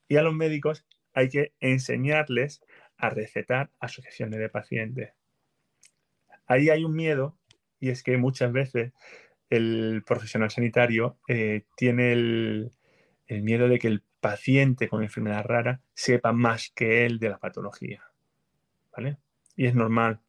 y 0.08 0.16
a 0.16 0.24
los 0.24 0.34
médicos 0.34 0.86
hay 1.14 1.30
que 1.30 1.54
enseñarles 1.60 2.62
a 2.98 3.10
recetar 3.10 3.70
asociaciones 3.80 4.40
de 4.40 4.50
pacientes. 4.50 5.12
Ahí 6.52 6.70
hay 6.70 6.84
un 6.84 6.94
miedo 6.94 7.38
y 7.80 7.92
es 7.92 8.04
que 8.04 8.18
muchas 8.18 8.52
veces 8.52 8.92
el 9.50 10.04
profesional 10.06 10.52
sanitario 10.52 11.18
eh, 11.30 11.64
tiene 11.78 12.12
el, 12.12 12.72
miedo 13.30 13.70
de 13.70 13.80
que 13.80 13.88
el 13.88 14.04
paciente 14.20 14.90
con 14.90 15.02
enfermedad 15.02 15.46
rara 15.46 15.82
sepa 15.94 16.34
más 16.34 16.70
que 16.76 17.06
él 17.06 17.20
de 17.20 17.30
la 17.30 17.38
patología. 17.38 18.04
¿Vale? 18.94 19.18
Y 19.56 19.68
es 19.68 19.76
normal. 19.76 20.20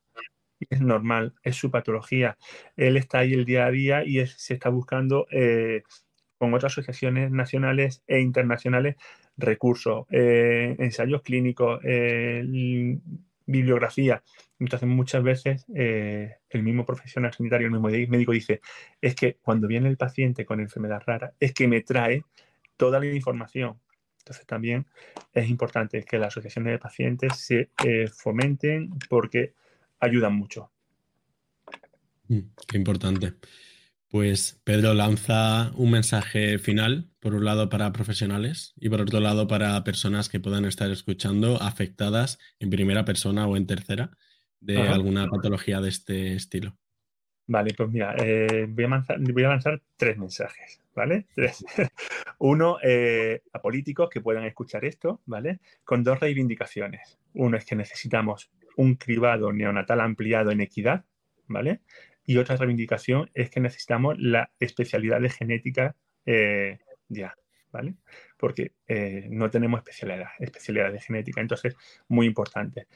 es 0.70 0.80
normal, 0.80 1.34
es 1.42 1.56
su 1.56 1.72
patología. 1.72 2.38
Él 2.76 2.96
está 2.96 3.18
ahí 3.18 3.32
el 3.32 3.44
día 3.44 3.66
a 3.66 3.72
día 3.72 4.04
y 4.04 4.24
se 4.24 4.54
está 4.54 4.68
buscando 4.68 5.26
eh, 5.32 5.82
con 6.38 6.54
otras 6.54 6.72
asociaciones 6.72 7.32
nacionales 7.32 8.04
e 8.06 8.20
internacionales 8.20 8.94
recursos, 9.36 10.06
eh, 10.10 10.76
ensayos 10.78 11.22
clínicos, 11.22 11.80
bibliografía. 13.52 14.22
Entonces, 14.58 14.88
muchas 14.88 15.22
veces 15.22 15.66
eh, 15.74 16.36
el 16.50 16.62
mismo 16.62 16.84
profesional 16.84 17.32
sanitario, 17.32 17.66
el 17.66 17.72
mismo 17.72 17.88
médico 17.88 18.32
dice, 18.32 18.60
es 19.00 19.14
que 19.14 19.36
cuando 19.42 19.68
viene 19.68 19.88
el 19.88 19.96
paciente 19.96 20.44
con 20.44 20.60
enfermedad 20.60 21.02
rara, 21.06 21.34
es 21.38 21.52
que 21.52 21.68
me 21.68 21.82
trae 21.82 22.24
toda 22.76 22.98
la 22.98 23.06
información. 23.06 23.78
Entonces, 24.18 24.46
también 24.46 24.86
es 25.32 25.48
importante 25.48 26.02
que 26.04 26.18
las 26.18 26.28
asociaciones 26.28 26.72
de 26.72 26.78
pacientes 26.78 27.36
se 27.36 27.70
eh, 27.84 28.08
fomenten 28.08 28.90
porque 29.08 29.54
ayudan 30.00 30.34
mucho. 30.34 30.70
Mm, 32.28 32.40
qué 32.66 32.76
importante. 32.76 33.34
Pues 34.12 34.60
Pedro 34.64 34.92
lanza 34.92 35.72
un 35.74 35.90
mensaje 35.90 36.58
final, 36.58 37.08
por 37.18 37.34
un 37.34 37.46
lado 37.46 37.70
para 37.70 37.94
profesionales 37.94 38.74
y 38.76 38.90
por 38.90 39.00
otro 39.00 39.20
lado 39.20 39.48
para 39.48 39.82
personas 39.84 40.28
que 40.28 40.38
puedan 40.38 40.66
estar 40.66 40.90
escuchando 40.90 41.56
afectadas 41.62 42.38
en 42.60 42.68
primera 42.68 43.06
persona 43.06 43.46
o 43.46 43.56
en 43.56 43.66
tercera 43.66 44.10
de 44.60 44.82
alguna 44.82 45.28
patología 45.28 45.80
de 45.80 45.88
este 45.88 46.34
estilo. 46.34 46.76
Vale, 47.46 47.72
pues 47.74 47.88
mira, 47.88 48.14
eh, 48.18 48.66
voy, 48.68 48.84
a 48.84 49.48
lanzar, 49.48 49.80
tres 49.96 50.18
mensajes, 50.18 50.82
¿vale? 50.94 51.24
Tres. 51.34 51.64
Uno 52.38 52.76
eh, 52.82 53.40
a 53.54 53.62
políticos 53.62 54.10
que 54.10 54.20
puedan 54.20 54.44
escuchar 54.44 54.84
esto, 54.84 55.22
¿vale? 55.24 55.60
Con 55.84 56.04
dos 56.04 56.20
reivindicaciones. 56.20 57.18
Uno 57.32 57.56
es 57.56 57.64
que 57.64 57.76
necesitamos 57.76 58.50
un 58.76 58.96
cribado 58.96 59.54
neonatal 59.54 60.02
ampliado 60.02 60.50
en 60.50 60.60
equidad, 60.60 61.06
¿vale? 61.46 61.80
Y 62.24 62.36
otra 62.36 62.56
reivindicación 62.56 63.30
es 63.34 63.50
que 63.50 63.60
necesitamos 63.60 64.18
la 64.18 64.52
especialidad 64.60 65.20
de 65.20 65.30
genética 65.30 65.96
eh, 66.24 66.78
ya, 67.08 67.34
¿vale? 67.72 67.96
Porque 68.36 68.74
eh, 68.86 69.26
no 69.30 69.50
tenemos 69.50 69.78
especialidad, 69.78 70.28
especialidad 70.38 70.92
de 70.92 71.00
genética. 71.00 71.40
Entonces, 71.40 71.76
muy 72.08 72.26
importante. 72.26 72.86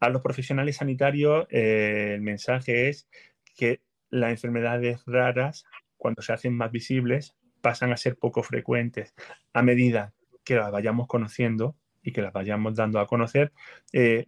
A 0.00 0.08
los 0.10 0.22
profesionales 0.22 0.76
sanitarios, 0.76 1.46
eh, 1.50 2.12
el 2.14 2.20
mensaje 2.20 2.88
es 2.88 3.08
que 3.56 3.80
las 4.10 4.30
enfermedades 4.30 5.02
raras, 5.06 5.64
cuando 5.96 6.22
se 6.22 6.32
hacen 6.32 6.56
más 6.56 6.70
visibles, 6.70 7.36
pasan 7.60 7.92
a 7.92 7.96
ser 7.96 8.16
poco 8.16 8.42
frecuentes. 8.44 9.14
A 9.52 9.62
medida 9.62 10.14
que 10.44 10.54
las 10.54 10.70
vayamos 10.70 11.08
conociendo 11.08 11.76
y 12.00 12.12
que 12.12 12.22
las 12.22 12.32
vayamos 12.32 12.76
dando 12.76 13.00
a 13.00 13.06
conocer, 13.06 13.52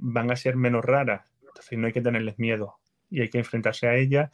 van 0.00 0.30
a 0.30 0.36
ser 0.36 0.56
menos 0.56 0.84
raras. 0.84 1.32
Entonces, 1.40 1.78
no 1.78 1.86
hay 1.86 1.92
que 1.92 2.02
tenerles 2.02 2.38
miedo 2.38 2.79
y 3.10 3.20
hay 3.20 3.28
que 3.28 3.38
enfrentarse 3.38 3.86
a 3.88 3.96
ella 3.96 4.30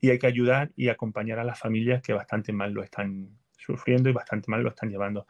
y 0.00 0.10
hay 0.10 0.18
que 0.18 0.26
ayudar 0.26 0.70
y 0.76 0.88
acompañar 0.88 1.38
a 1.38 1.44
las 1.44 1.58
familias 1.58 2.02
que 2.02 2.12
bastante 2.12 2.52
mal 2.52 2.72
lo 2.72 2.82
están 2.82 3.30
sufriendo 3.56 4.08
y 4.08 4.12
bastante 4.12 4.50
mal 4.50 4.62
lo 4.62 4.70
están 4.70 4.90
llevando. 4.90 5.26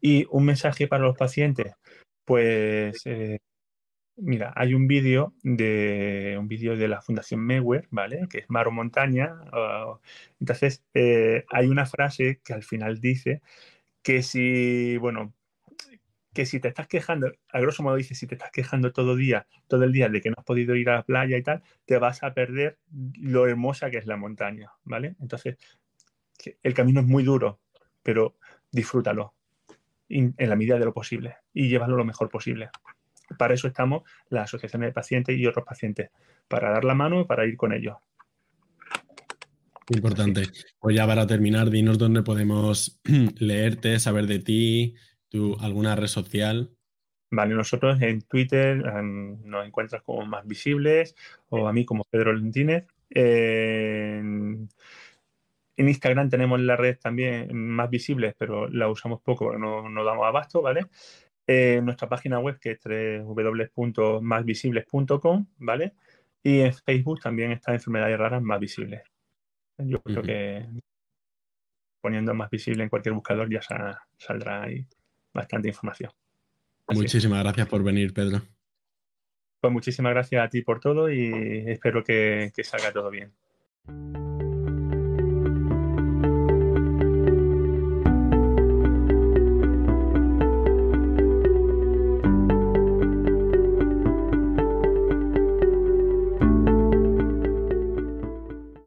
Y 0.00 0.26
un 0.30 0.46
mensaje 0.46 0.88
para 0.88 1.04
los 1.04 1.16
pacientes, 1.16 1.74
pues 2.24 3.02
eh, 3.06 3.38
mira, 4.16 4.52
hay 4.56 4.74
un 4.74 4.86
vídeo 4.86 5.34
de 5.42 6.36
un 6.38 6.48
vídeo 6.48 6.76
de 6.76 6.88
la 6.88 7.02
Fundación 7.02 7.40
Mewer, 7.44 7.88
¿vale? 7.90 8.26
Que 8.30 8.38
es 8.38 8.50
Maro 8.50 8.70
Montaña. 8.70 9.36
Ah, 9.52 9.98
entonces, 10.40 10.84
eh, 10.94 11.44
hay 11.50 11.68
una 11.68 11.86
frase 11.86 12.40
que 12.44 12.54
al 12.54 12.62
final 12.62 13.00
dice 13.00 13.42
que 14.02 14.22
si, 14.22 14.96
bueno, 14.98 15.34
que 16.32 16.46
si 16.46 16.60
te 16.60 16.68
estás 16.68 16.86
quejando, 16.86 17.32
a 17.52 17.60
grosso 17.60 17.82
modo 17.82 17.96
dice, 17.96 18.14
si 18.14 18.26
te 18.26 18.34
estás 18.34 18.50
quejando 18.50 18.92
todo 18.92 19.16
día, 19.16 19.46
todo 19.66 19.84
el 19.84 19.92
día 19.92 20.08
de 20.08 20.20
que 20.20 20.30
no 20.30 20.36
has 20.38 20.44
podido 20.44 20.76
ir 20.76 20.88
a 20.90 20.96
la 20.96 21.02
playa 21.02 21.36
y 21.36 21.42
tal, 21.42 21.62
te 21.84 21.98
vas 21.98 22.22
a 22.22 22.34
perder 22.34 22.78
lo 23.18 23.46
hermosa 23.46 23.90
que 23.90 23.98
es 23.98 24.06
la 24.06 24.16
montaña, 24.16 24.70
¿vale? 24.84 25.16
Entonces, 25.20 25.56
el 26.62 26.74
camino 26.74 27.00
es 27.00 27.06
muy 27.06 27.24
duro, 27.24 27.60
pero 28.02 28.36
disfrútalo 28.70 29.34
en 30.08 30.34
la 30.38 30.56
medida 30.56 30.78
de 30.78 30.84
lo 30.84 30.92
posible 30.92 31.36
y 31.52 31.68
llévalo 31.68 31.96
lo 31.96 32.04
mejor 32.04 32.28
posible. 32.28 32.70
Para 33.38 33.54
eso 33.54 33.68
estamos 33.68 34.02
las 34.28 34.44
asociaciones 34.44 34.88
de 34.88 34.92
pacientes 34.92 35.38
y 35.38 35.46
otros 35.46 35.64
pacientes, 35.64 36.10
para 36.48 36.70
dar 36.70 36.84
la 36.84 36.94
mano 36.94 37.20
y 37.20 37.24
para 37.24 37.46
ir 37.46 37.56
con 37.56 37.72
ellos. 37.72 37.96
Importante. 39.88 40.44
Pues 40.78 40.94
ya 40.94 41.06
para 41.06 41.26
terminar, 41.26 41.68
dinos 41.68 41.98
dónde 41.98 42.22
podemos 42.22 43.00
leerte, 43.38 43.98
saber 43.98 44.26
de 44.26 44.38
ti, 44.38 44.94
¿Tú 45.30 45.56
alguna 45.60 45.96
red 45.96 46.08
social? 46.08 46.70
Vale, 47.30 47.54
nosotros 47.54 48.02
en 48.02 48.20
Twitter 48.22 48.84
em, 48.84 49.40
nos 49.44 49.64
encuentras 49.64 50.02
como 50.02 50.26
más 50.26 50.44
visibles 50.46 51.14
o 51.48 51.68
a 51.68 51.72
mí 51.72 51.84
como 51.84 52.02
Pedro 52.04 52.32
Lentínez. 52.32 52.86
en, 53.10 54.68
Instagram 55.76 56.28
tenemos 56.28 56.60
la 56.60 56.74
red 56.76 56.98
también 56.98 57.56
más 57.56 57.88
visibles, 57.88 58.34
pero 58.36 58.68
la 58.68 58.88
usamos 58.88 59.20
poco 59.22 59.44
porque 59.46 59.60
no, 59.60 59.88
no 59.88 60.04
damos 60.04 60.26
abasto, 60.26 60.60
¿vale? 60.60 60.86
En 61.46 61.84
nuestra 61.84 62.08
página 62.08 62.40
web 62.40 62.58
que 62.58 62.72
es 62.72 62.80
www.másvisibles.com, 63.24 65.46
¿vale? 65.58 65.94
Y 66.42 66.60
en 66.60 66.74
Facebook 66.74 67.20
también 67.20 67.52
está 67.52 67.72
Enfermedades 67.72 68.18
Raras 68.18 68.42
Más 68.42 68.58
Visibles. 68.60 69.02
Yo 69.78 70.02
creo 70.02 70.22
que 70.22 70.66
poniendo 72.02 72.34
más 72.34 72.50
visible 72.50 72.82
en 72.82 72.88
cualquier 72.88 73.14
buscador 73.14 73.48
ya 73.50 73.60
saldrá 74.18 74.62
ahí 74.64 74.86
bastante 75.32 75.68
información. 75.68 76.10
Muchísimas 76.88 77.42
gracias 77.42 77.68
por 77.68 77.82
venir, 77.82 78.12
Pedro. 78.12 78.42
Pues 79.60 79.72
muchísimas 79.72 80.12
gracias 80.12 80.44
a 80.44 80.48
ti 80.48 80.62
por 80.62 80.80
todo 80.80 81.10
y 81.10 81.64
espero 81.66 82.02
que, 82.02 82.50
que 82.54 82.64
salga 82.64 82.92
todo 82.92 83.10
bien. 83.10 83.32